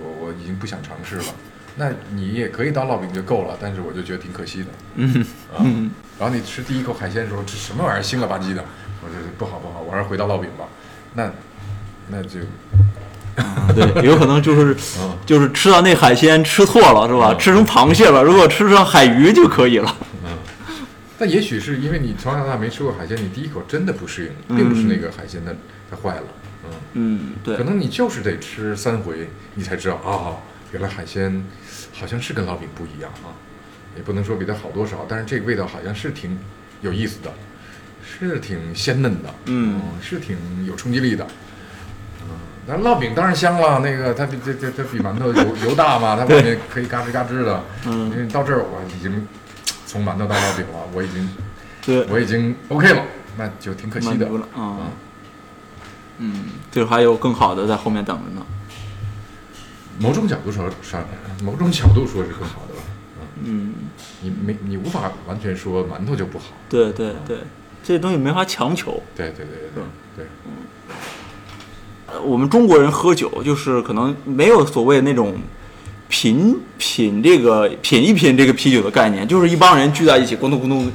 [0.00, 1.24] 我我已经不想尝试了。
[1.76, 4.66] 那你也可以当烙饼就够了，但是我就觉得挺可惜的。
[4.96, 5.24] 嗯
[5.54, 5.64] 啊，
[6.18, 8.64] 然后你吃第一口海鲜的时候，这什么玩意儿，腥了吧唧的，
[9.02, 10.64] 我说不好不好，我还是回到烙饼吧。
[11.18, 11.28] 那
[12.08, 12.38] 那就
[13.74, 15.18] 对，有可能就是 嗯。
[15.26, 17.32] 就是吃到那海鲜吃错了是吧？
[17.32, 17.38] 嗯。
[17.38, 19.96] 吃成螃蟹了，如果吃上海鱼就可以了。
[20.24, 20.38] 嗯。
[21.18, 25.52] 但也许是因为你从小到大没吃过海鲜，你第一口真的不适应，并不是那个海鲜它
[25.90, 26.22] 它坏了，
[26.64, 27.56] 嗯，嗯，对。
[27.56, 30.38] 可，能你就是得吃三回，你才知道啊，
[30.72, 31.44] 原来海鲜
[31.92, 33.34] 好像是跟烙饼不一样啊，
[33.96, 36.38] 也不能说比它好多少，但是这个味道好像是挺
[36.80, 37.32] 有意思的，
[38.18, 41.26] 是挺鲜嫩的，嗯是挺有冲击力的。
[42.22, 42.28] 嗯，
[42.66, 47.62] 那烙饼当然香了，那个它比这这它比馒头油油大嘛， 它外面可以嘎吱嘎吱的。
[47.86, 49.26] 嗯因为到这儿我已经
[49.86, 51.28] 从馒头到烙饼了，我已经
[51.84, 53.02] 对，我已经 OK 了，
[53.36, 54.26] 那就挺可惜的。
[54.54, 54.90] 啊。
[56.18, 58.44] 嗯，就还有更好的在后面等着呢。
[60.00, 61.04] 某种角度说上，
[61.42, 62.82] 某种角度说是更好的吧。
[63.44, 63.74] 嗯，嗯，
[64.22, 66.46] 你没你无法完全说馒头就不好。
[66.68, 67.38] 对对对，
[67.88, 69.02] 这些东西没法强求。
[69.16, 69.82] 对对对对
[70.14, 70.26] 对
[70.86, 70.94] 对，
[72.06, 75.34] 呃我们中国人喝酒就是可能没有所谓那种
[76.06, 80.92] 品品这个品一品这个啤酒的概念，就是一帮人聚在一起咕咚咕咚，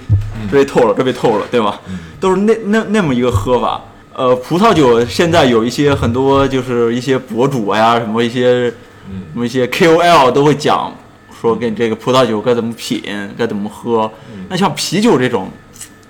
[0.51, 1.81] 这被透了，这被透了，对吧？
[2.19, 3.81] 都是那那那么一个喝法。
[4.13, 8.71] 呃，葡萄酒现在有一些很多就是一些博主啊呀，什么一些
[9.09, 10.95] 嗯什么一些 KOL 都会讲
[11.41, 13.01] 说跟这个葡萄酒该怎么品，
[13.35, 14.11] 该怎么喝。
[14.47, 15.49] 那像啤酒这种，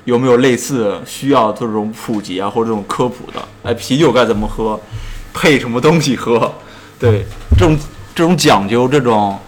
[0.05, 3.47] 有没有类似需要这种普及啊，或者这种科普的？
[3.63, 4.79] 哎，啤酒该怎么喝，
[5.33, 6.53] 配什么东西喝？
[6.99, 7.25] 对，
[7.57, 7.77] 这种
[8.15, 9.39] 这种讲究，这种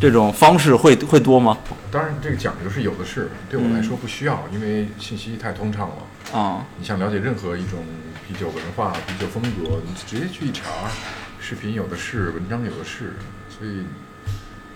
[0.00, 1.58] 这种方式会会多吗？
[1.90, 6.38] 当然这个讲究是有的是，对我来说不需要，因为信息太通畅了。
[6.38, 7.84] 啊、你想了解任何一种
[8.26, 10.64] 啤酒文化、啤酒风格，你直接去一查，
[11.38, 13.14] 视频有的是，文章有的是，
[13.48, 13.84] 所以，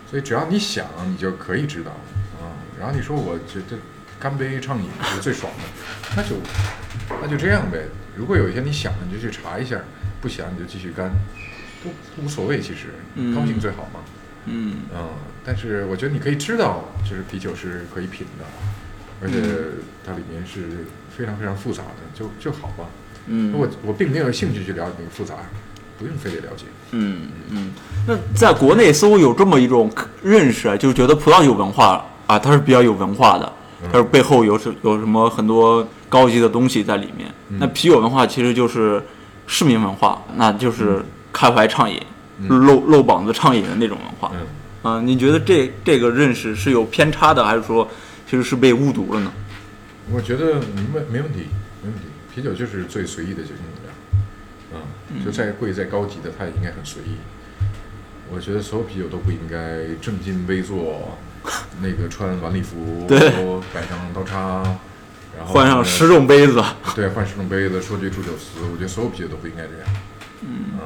[0.09, 1.91] 所以只要你想，你就可以知道
[2.39, 2.55] 啊。
[2.79, 3.77] 然后你说我觉得
[4.19, 6.37] 干杯畅饮是最爽的，那就
[7.23, 7.87] 那就这样呗。
[8.17, 9.79] 如果有一天你想，你就去查一下；
[10.21, 11.11] 不想你就继续干，
[11.85, 12.61] 都都无所谓。
[12.61, 14.01] 其实嗯高兴最好嘛。
[14.47, 15.09] 嗯嗯，
[15.45, 18.45] 但是我觉得你可以知道，就是啤酒是可以品的，
[19.23, 19.37] 而且
[20.05, 22.87] 它里面是非常非常复杂的，就就好吧。
[23.27, 25.35] 嗯我我并没有兴趣去了解那个复杂，
[25.99, 26.65] 不用非得了解。
[26.93, 27.73] 嗯嗯。
[28.07, 29.93] 那在国内似乎有这么一种
[30.23, 33.53] 认识啊，就觉得葡萄酒文化啊，它是比较有文化的，
[33.93, 37.33] 它是背后有什有什么很多高级的东西在里面。
[37.61, 39.03] 那啤酒文化其实就是
[39.47, 41.03] 市民文化，那就是
[41.33, 42.01] 开怀畅饮、
[42.49, 44.33] 露露膀子畅饮的那种文化。
[44.35, 47.89] 嗯，啊，你觉得这这个认识是有偏差的，还是说
[48.29, 49.33] 其实是被误读了呢？
[50.11, 51.47] 我觉得没没问题，
[51.83, 52.01] 没问题。
[52.35, 54.81] 啤酒就是最随意的酒精饮料，
[55.15, 57.17] 嗯，就再贵再高级的，它也应该很随意。
[58.31, 61.19] 我觉得所有啤酒都不应该正襟危坐，
[61.81, 63.19] 那个穿晚礼服，对。
[63.75, 64.63] 摆上刀叉，
[65.37, 66.63] 然后换上十种杯子，
[66.95, 69.89] 对，换十种杯子，说句祝酒词，我觉得所有啤酒都不应该这样。
[70.43, 70.79] 嗯。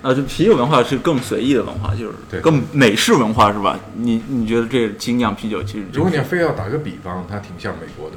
[0.00, 2.40] 啊，就啤酒文化是更随意的文化，就是对。
[2.40, 3.78] 更美式文化是吧？
[3.96, 8.16] 你你觉得这精酿啤酒其实就如果你非要打个比方，它挺像美国的，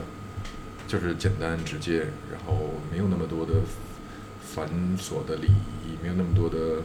[0.87, 3.53] 就是简单直接，然后没有那么多的
[4.43, 4.67] 繁
[4.99, 6.83] 琐的礼仪，没有那么多的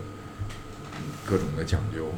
[0.97, 2.11] 嗯各种的讲究。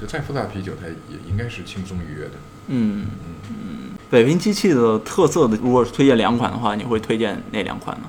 [0.00, 2.32] 就再复杂的啤酒，它也应该是轻松愉悦的。
[2.68, 8.04] 嗯嗯嗯，北冰机器的特色的，如果是推荐两款的话，你会推荐哪两款呢？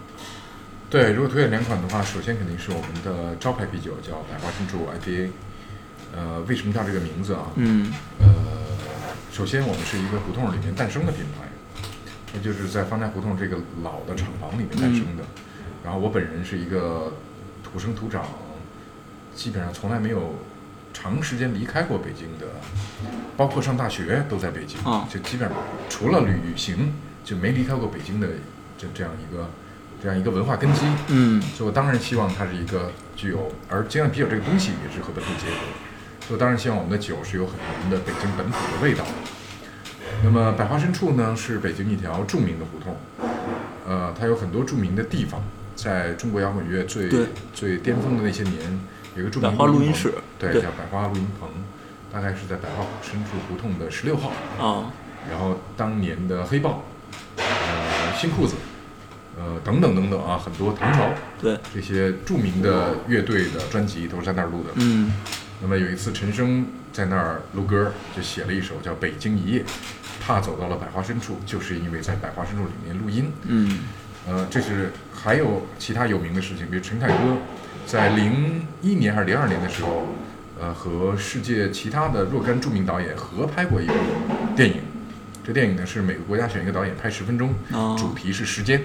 [0.89, 5.29] 对，如果推荐两款的话，首先肯定是我们的招牌啤酒，叫百花深处 IPA。
[6.15, 7.47] 呃，为什么叫这个名字啊？
[7.55, 8.27] 嗯呃，
[9.31, 11.49] 首先我们是一个胡同里面诞生的品牌，
[12.33, 15.23] 那就是在方家胡同这个老的厂房里面诞生的。
[15.83, 17.11] 然后我本人是一个
[17.61, 18.25] 土生土长，
[19.35, 20.35] 基本上从来没有
[20.97, 22.47] 长时间离开过北京的，
[23.35, 25.57] 包括上大学都在北京，啊就基本上
[25.89, 28.29] 除了旅行就没离开过北京的
[28.77, 29.49] 这这样一个
[30.01, 30.81] 这样一个文化根基。
[31.09, 31.41] 嗯。
[31.41, 35.57] 所以我当然希望它是一个具有，而精酿啤酒这个东西也是和本土结合，
[36.21, 39.03] 所以我当然希望我们的酒是有很浓的北京本土的味道。
[39.03, 39.11] 的。
[40.23, 42.95] 那么百花深处呢，是北京一条著名的胡同，
[43.85, 45.43] 呃，它有很多著名的地方，
[45.75, 47.09] 在中国摇滚乐最
[47.53, 48.79] 最巅峰的那些年，
[49.15, 51.49] 有一个著名百花录音室对，叫百花录音棚，
[52.11, 54.31] 大概是在百花深处胡同的十六号。
[54.59, 54.91] 啊
[55.27, 56.83] 然后当年的黑豹，
[57.37, 58.53] 呃，新裤子，
[59.35, 61.09] 呃，等等等等啊，很多唐朝
[61.41, 64.69] 对这些著名的乐队的专辑都是在那儿录的。
[64.75, 65.11] 嗯
[65.61, 69.61] 那么有一次陈升在那儿录歌，就写了一首叫《北京一夜》，
[70.21, 73.31] 怕走到了百花深处，就是因为在百花深处里面录音。
[73.47, 73.79] 嗯
[74.27, 77.37] 呃，这是还有其他有名的事情，比如陈凯歌
[77.85, 80.07] 在零一年还是零二年的时候，
[80.59, 83.93] 呃，和世界其他的若干著名导演合拍过一部
[84.55, 84.77] 电影。
[85.43, 88.81] 这电影呢是每个国家选一个导演拍十分钟，哦主题是时间。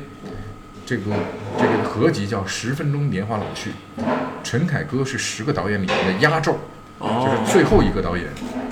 [0.84, 1.04] 这个
[1.56, 3.70] 这个合集叫《十分钟年华老去》，
[4.42, 6.58] 陈凯歌是十个导演里面的压轴，
[6.98, 8.26] 就是最后一个导演。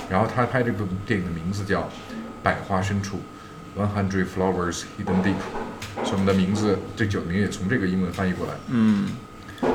[0.09, 1.81] 然后他拍这部电影的名字叫
[2.43, 3.19] 《百花深处》
[3.81, 8.53] （One Hundred Flowers Hidden Deep），所以我们的名字这酒名也从这个英文翻译过来。
[8.67, 9.09] 嗯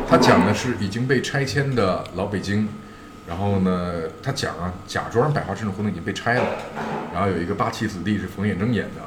[0.09, 2.68] 他讲的是已经被拆迁的老北京，
[3.26, 6.45] 然后呢，他讲啊，假装百花深处胡同已经被拆了，
[7.12, 9.03] 然后有一个八旗子弟是冯远征演的，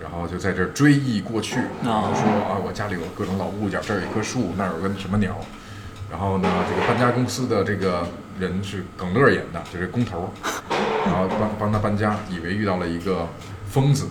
[0.00, 5.38] 然后就在这儿追忆过去，然后说啊，我家里有各种老物件，这儿有一棵树，那儿有个什么鸟，
[6.10, 8.06] 然后呢，这个搬家公司的这个
[8.38, 10.32] 人是耿乐演的，就是工头，
[11.04, 13.28] 然后帮帮他搬家，以为遇到了一个
[13.68, 14.06] 疯子，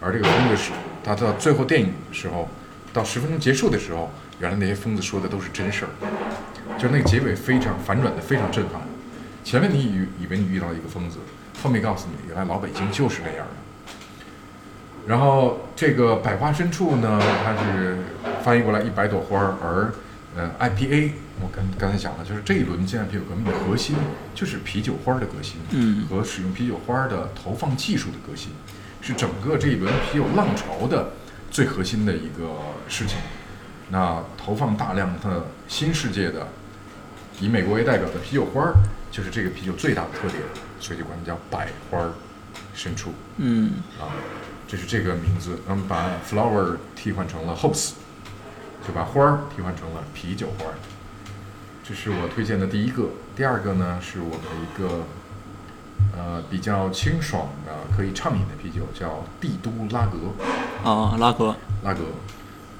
[0.00, 0.70] 而这个疯子是
[1.04, 2.48] 他到最后电影的时候，
[2.92, 4.10] 到十分钟结束的时候，
[4.40, 5.90] 原来那些疯子说的都是真事儿，
[6.78, 8.80] 就是那个结尾非常反转的非常震撼。
[9.44, 11.18] 前面你以以为你遇到了一个疯子，
[11.62, 13.52] 后面告诉你，原来老北京就是那样的。
[15.06, 17.98] 然后这个百花深处呢，它是
[18.44, 19.92] 翻译过来一百朵花儿，而
[20.36, 21.10] 呃 IPA，
[21.40, 23.96] 我刚刚才讲了，就是这一轮健康啤酒革命的核心
[24.34, 28.52] 就是啤酒花的革新，嗯和使用啤酒花的投放技术的革新，
[29.00, 31.10] 是整个这一轮啤酒浪潮的
[31.50, 32.56] 最核心的一个
[32.88, 33.18] 事情。
[33.92, 36.48] 那投放大量的新世界的
[37.40, 38.74] 以美国为代表的啤酒花儿，
[39.10, 40.42] 就是这个啤酒最大的特点，
[40.80, 42.12] 所以就管它叫百花儿
[42.72, 44.16] 深处嗯啊，
[44.66, 45.58] 这是这个名字。
[45.68, 47.92] 那么把 flower 替换成了 hops，
[48.86, 50.74] 就把花儿替换成了啤酒花儿。
[51.84, 53.10] 这是我推荐的第一个。
[53.36, 55.04] 第二个呢，是我们一个
[56.16, 60.18] 呃比较清爽的可以畅饮的啤酒，叫帝都拉格。
[60.88, 62.00] 啊，拉格，拉格，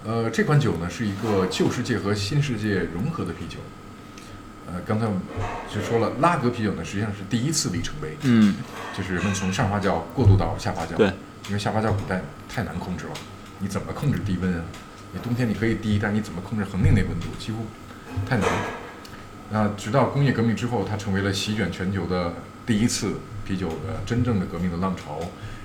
[0.05, 3.59] 呃，这款酒呢是一个旧世界和新世界融合的啤酒。
[4.67, 5.21] 呃，刚才我们
[5.73, 8.55] 就说了，拉格啤酒呢实际上是第一次里程碑，嗯
[8.97, 10.97] 就是人们从上发酵过渡到下发酵。
[10.97, 11.07] 对，
[11.49, 13.13] 因为下发酵古代太难控制了，
[13.59, 14.65] 你怎么控制低温啊？
[15.13, 17.67] 你冬天你可以低，但是你怎么控制恒定那温度，几乎
[18.29, 18.59] 太难了。
[19.51, 22.33] 那直到工业革命之后，它成为了席卷全球的
[22.65, 25.21] 第一次啤酒的真正的革命的浪潮，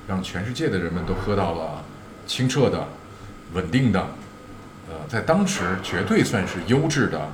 [0.07, 1.83] 让全世界的人们都喝到了
[2.25, 2.89] 清澈的、
[3.53, 4.07] 稳定的，呃，
[5.07, 7.29] 在当时绝对算是优质的，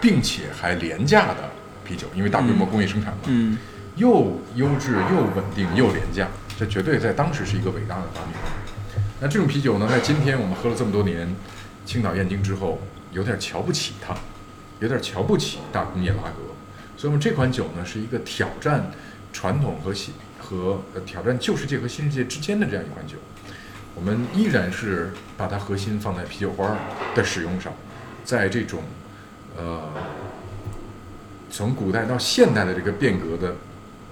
[0.00, 1.50] 并且还廉价的
[1.84, 3.56] 啤酒，因为大规模工业生产嘛，嗯
[3.96, 6.26] 又优质又稳定又廉价，
[6.58, 8.34] 这绝对在当时是一个伟大的发明。
[9.20, 11.28] 那这种啤酒呢，在今天我们喝了这么多年
[11.84, 12.80] 青岛燕京之后，
[13.12, 14.14] 有点瞧不起它，
[14.80, 16.42] 有点瞧不起大工业拉格。
[16.96, 18.90] 所以，我们这款酒呢，是一个挑战
[19.32, 23.16] 传统和新和呃挑战旧世界和新世界之间的这样一款酒。
[23.94, 26.76] 我们依然是把它核心放在啤酒花
[27.14, 27.72] 的使用上，
[28.24, 28.82] 在这种
[29.56, 29.82] 呃
[31.50, 33.56] 从古代到现代的这个变革的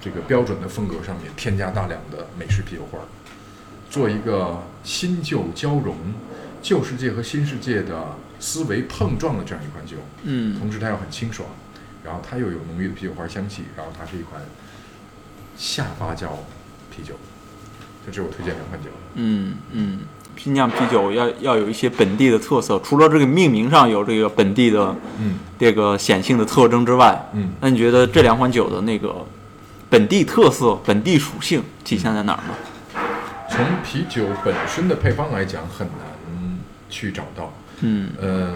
[0.01, 2.99] 这个标准的风格上面，添加大量的美式啤酒花，
[3.89, 5.97] 做一个新旧交融、
[6.61, 9.97] 旧世界和新世界的思维碰撞的这样一款酒。
[10.24, 11.49] 嗯同时它又很清爽，
[12.05, 14.43] 然后它又有浓郁的啤酒花香气，然后它是一款
[15.57, 16.28] 下发酵
[16.91, 17.14] 啤酒。
[18.07, 18.88] 这是我推荐两款酒。
[19.14, 19.98] 嗯嗯，
[20.36, 29.14] 精酿啤酒要要有一些本地的特色，除了这个命名上有这个本地的嗯这个显性的特征之外，嗯，那你觉得这两款酒的那个
[29.88, 32.55] 本地特色、本地属性体现在哪儿呢？
[33.51, 37.53] 从啤酒本身的配方来讲，很难去找到。
[37.80, 38.53] 嗯呃，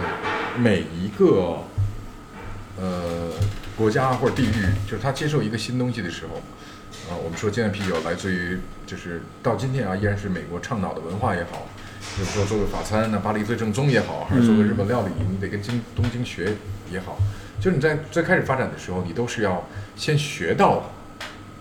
[0.57, 1.59] 每一个
[2.78, 3.30] 呃
[3.76, 6.40] 国家或者地域，就是他接受一个新东西的时候，
[7.11, 11.67] 啊、我们说精酿啤酒来自于，就是到今天啊，依然是美国倡导的文化也好，
[12.19, 16.55] 就是说做个法餐那巴黎最正宗也好，还是做个日本料理，你得跟京东京学
[16.91, 17.19] 也好，
[17.61, 20.91] 就是你在最开始发展的时候，你都是要先学到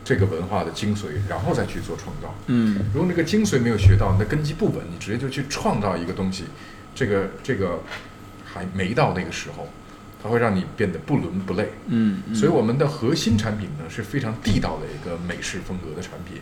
[0.06, 2.34] 这个文化的精髓，然后再去做创造。
[2.48, 6.46] 嗯如果那个精髓没有学到，你的根基不稳，你直接就去创造一个东西，
[6.96, 7.80] 这个这个
[8.46, 9.68] 还没到那个时候，
[10.24, 11.70] 它会让你变得不伦不类。
[11.88, 16.42] 嗯，嗯所以我们的核心产品呢是非常地道的一个美式风格的产品，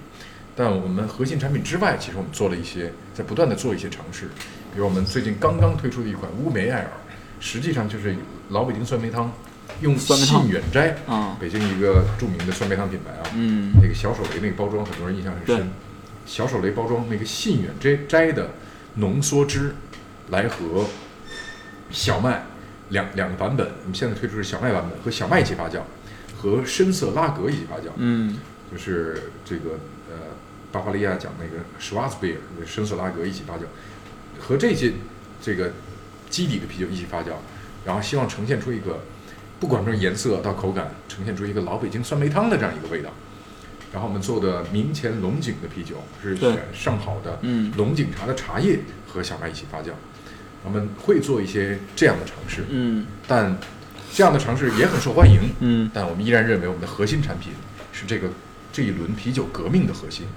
[0.56, 4.26] 但我们核心产品之外，其实我们做了一些，在不断的做一些尝试，
[4.74, 6.92] 比如我们最近刚刚推出的一款乌梅艾尔，
[7.40, 8.16] 实际上就是
[8.50, 9.32] 老北京酸梅汤，
[9.82, 15.68] 用信远斋，啊北京一个著名的酸梅汤品牌啊，嗯那个小手雷那个包装，很多人印象很深。
[16.24, 18.52] 小手雷包装那个信远斋斋的
[18.96, 19.74] 浓缩汁，
[20.30, 20.86] 来和
[21.90, 22.44] 小麦
[22.92, 25.82] 两两个版本，我们现在推出是小麦版本，和小麦一起发酵，
[26.38, 28.38] 和深色拉格一起发酵，嗯。
[28.72, 29.72] 就是这个
[30.10, 30.16] 呃
[30.72, 33.64] 巴伐利亚讲那个 Schwarzbier 深色拉格一起发酵，
[34.40, 34.94] 和这些
[35.42, 35.74] 这个
[36.30, 37.34] 基底的啤酒一起发酵，
[37.86, 39.02] 然后希望呈现出一个
[39.60, 43.10] 不管从颜色到口感，呈现出一个老北京酸梅汤的这样一个味道。
[43.92, 47.74] 然后我们做的明前龙井的啤酒是对选上好的嗯。
[47.76, 49.90] 龙井茶的茶叶和小麦一起发酵，
[50.64, 53.58] 我们会做一些这样的尝试，嗯但
[54.14, 57.54] 这样的尝试也很受欢迎，嗯但我们依然认为我们的核心产品
[57.92, 58.30] 是这个
[58.72, 60.28] 这一轮啤酒革命的核心，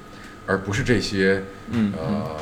[0.47, 2.37] 而不是这些嗯呃，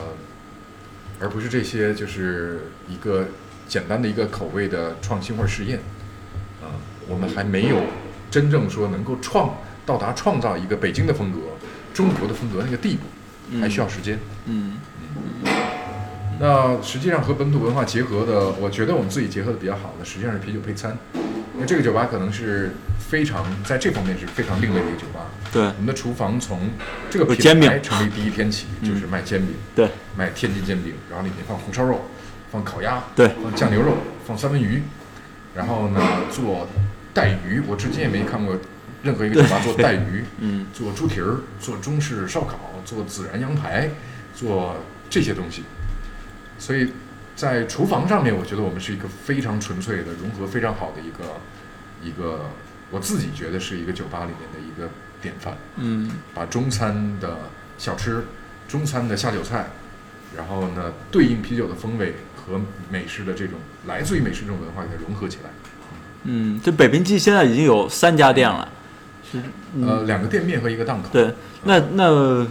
[1.21, 3.27] 而不是这些就是一个
[3.67, 5.81] 简单的一个口味的创新或者试验
[6.63, 6.71] 啊、
[7.09, 7.83] 我们还没有
[8.31, 11.39] 真正说能够创到达创造一个北京的风格、
[11.93, 14.19] 中国的风格那个地步，还需要时间。
[14.47, 14.75] 嗯
[15.45, 15.53] 嗯
[16.43, 20.99] 那实际上和本土文化结合的，我觉得我们自己结合的比较好的，实际上是啤酒配餐。
[21.55, 25.31] 因为这个酒吧可能是非常在这方面是非常另类的一个酒吧。
[25.53, 26.71] 对我们的厨房从
[27.09, 32.07] 这个品牌成立第一天起，就是卖煎饼，对卖天津煎饼，然后里面放红烧肉，
[32.51, 33.93] 放烤鸭，对放酱牛肉，
[34.27, 34.83] 放三文鱼，
[35.55, 36.67] 然后呢做
[37.15, 38.59] 带鱼，我至今也没看过
[39.05, 43.89] 任何一个酒吧做带鱼， 嗯做猪蹄儿，做中式烧烤，做孜然羊排，
[44.35, 44.75] 做
[45.09, 45.63] 这些东西。
[46.63, 46.93] 所以
[47.35, 51.25] 在厨房上面，我觉得我们是一个非常纯粹的融合非常好的一个
[52.01, 52.43] 一个，
[52.93, 54.89] 我自己觉得是一个酒吧里面的一个
[55.21, 55.57] 典范。
[55.77, 57.37] 嗯把中餐的
[57.79, 58.23] 小吃、
[58.69, 59.71] 中餐的下酒菜，
[60.37, 63.59] 然后呢对应啤酒的风味和美式的这种
[63.89, 65.51] 来自于美式这种文化给它融合起来。
[66.23, 68.69] 嗯，这北平记现在已经有三家店了，
[69.29, 69.43] 是
[69.85, 71.09] 呃，两个店面和一个档口。
[71.13, 71.35] 对，
[71.65, 72.47] 那那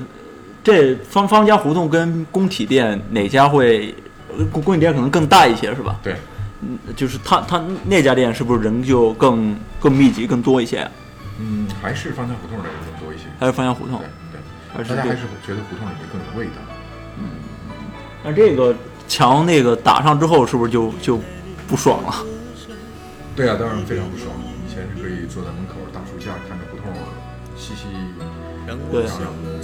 [0.63, 3.93] 这方方家胡同跟工体店哪家会？
[4.37, 5.99] 呃工工体店可能更大一些是吧？
[6.01, 6.15] 对，
[6.61, 10.91] 嗯，就是他他那家店是不是人就更更密集更多一些啊？
[11.37, 13.25] 嗯，还是方家胡同的人更多一些。
[13.37, 14.07] 还是方家胡同对？
[14.31, 14.41] 对，
[14.73, 16.61] 还是大家还是觉得胡同里面更有味道。
[17.17, 17.25] 嗯
[18.23, 18.73] 那这个
[19.05, 21.19] 墙那个打上之后，是不是就就
[21.67, 22.15] 不爽了？
[23.35, 24.29] 对啊，当然非常不爽。
[24.65, 26.89] 以前是可以坐在门口大树下看着胡同
[27.57, 27.85] 嬉戏
[28.91, 29.59] 对嚷嚷的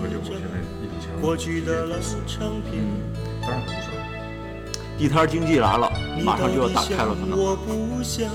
[0.00, 0.46] 喝酒，现在
[0.80, 1.96] 一堵墙，过去的老
[2.26, 2.84] 唱片，
[3.40, 3.92] 当然很不爽。
[4.98, 5.90] 地摊经济来了，
[6.24, 8.30] 马上就要打开了，可能我不想，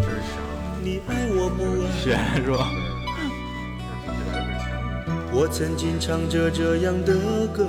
[0.00, 0.38] 这是想，
[0.82, 1.86] 你爱我不爱。
[2.00, 2.70] 是是吧？
[5.32, 7.68] 我曾经唱着这样的歌，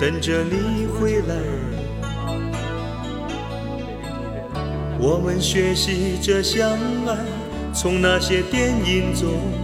[0.00, 1.36] 等着你回来。
[4.98, 6.70] 我们学习着相
[7.06, 7.18] 爱，
[7.74, 9.61] 从那些电影中。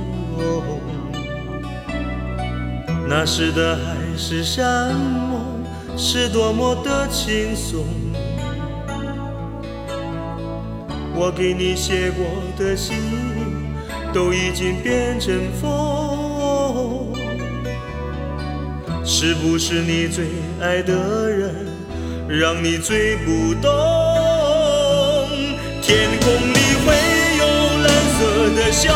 [3.08, 5.64] 那时的海誓山盟，
[5.96, 7.86] 是多么的轻松。
[11.14, 12.26] 我给你写过
[12.56, 12.94] 的信，
[14.12, 17.12] 都已经变成风。
[19.04, 20.26] 是不是你最
[20.60, 21.66] 爱的人，
[22.28, 23.68] 让你最不懂？
[25.82, 26.94] 天空里会
[27.38, 27.44] 有
[27.82, 28.18] 蓝色
[28.54, 28.92] 的笑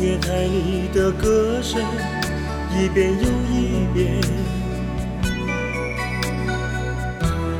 [0.00, 1.78] 月台里的歌声
[2.74, 4.18] 一遍又一遍，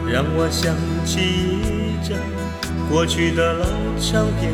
[0.09, 0.75] 让我想
[1.05, 2.17] 起一张
[2.89, 3.67] 过去的老
[4.01, 4.51] 唱片。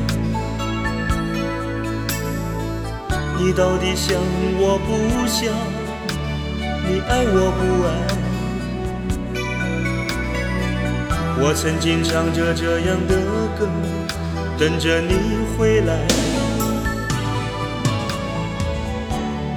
[3.39, 4.16] 你到底想
[4.59, 5.55] 我不想？
[6.89, 7.89] 你爱我不爱？
[11.39, 13.14] 我曾经唱着这样的
[13.57, 13.68] 歌，
[14.59, 15.14] 等着你
[15.57, 16.36] 回来。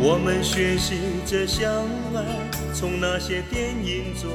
[0.01, 1.85] 我们学习着相
[2.15, 2.23] 爱，
[2.73, 4.31] 从那些电影中。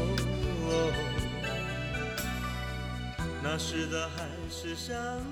[3.43, 5.23] 那时的海誓山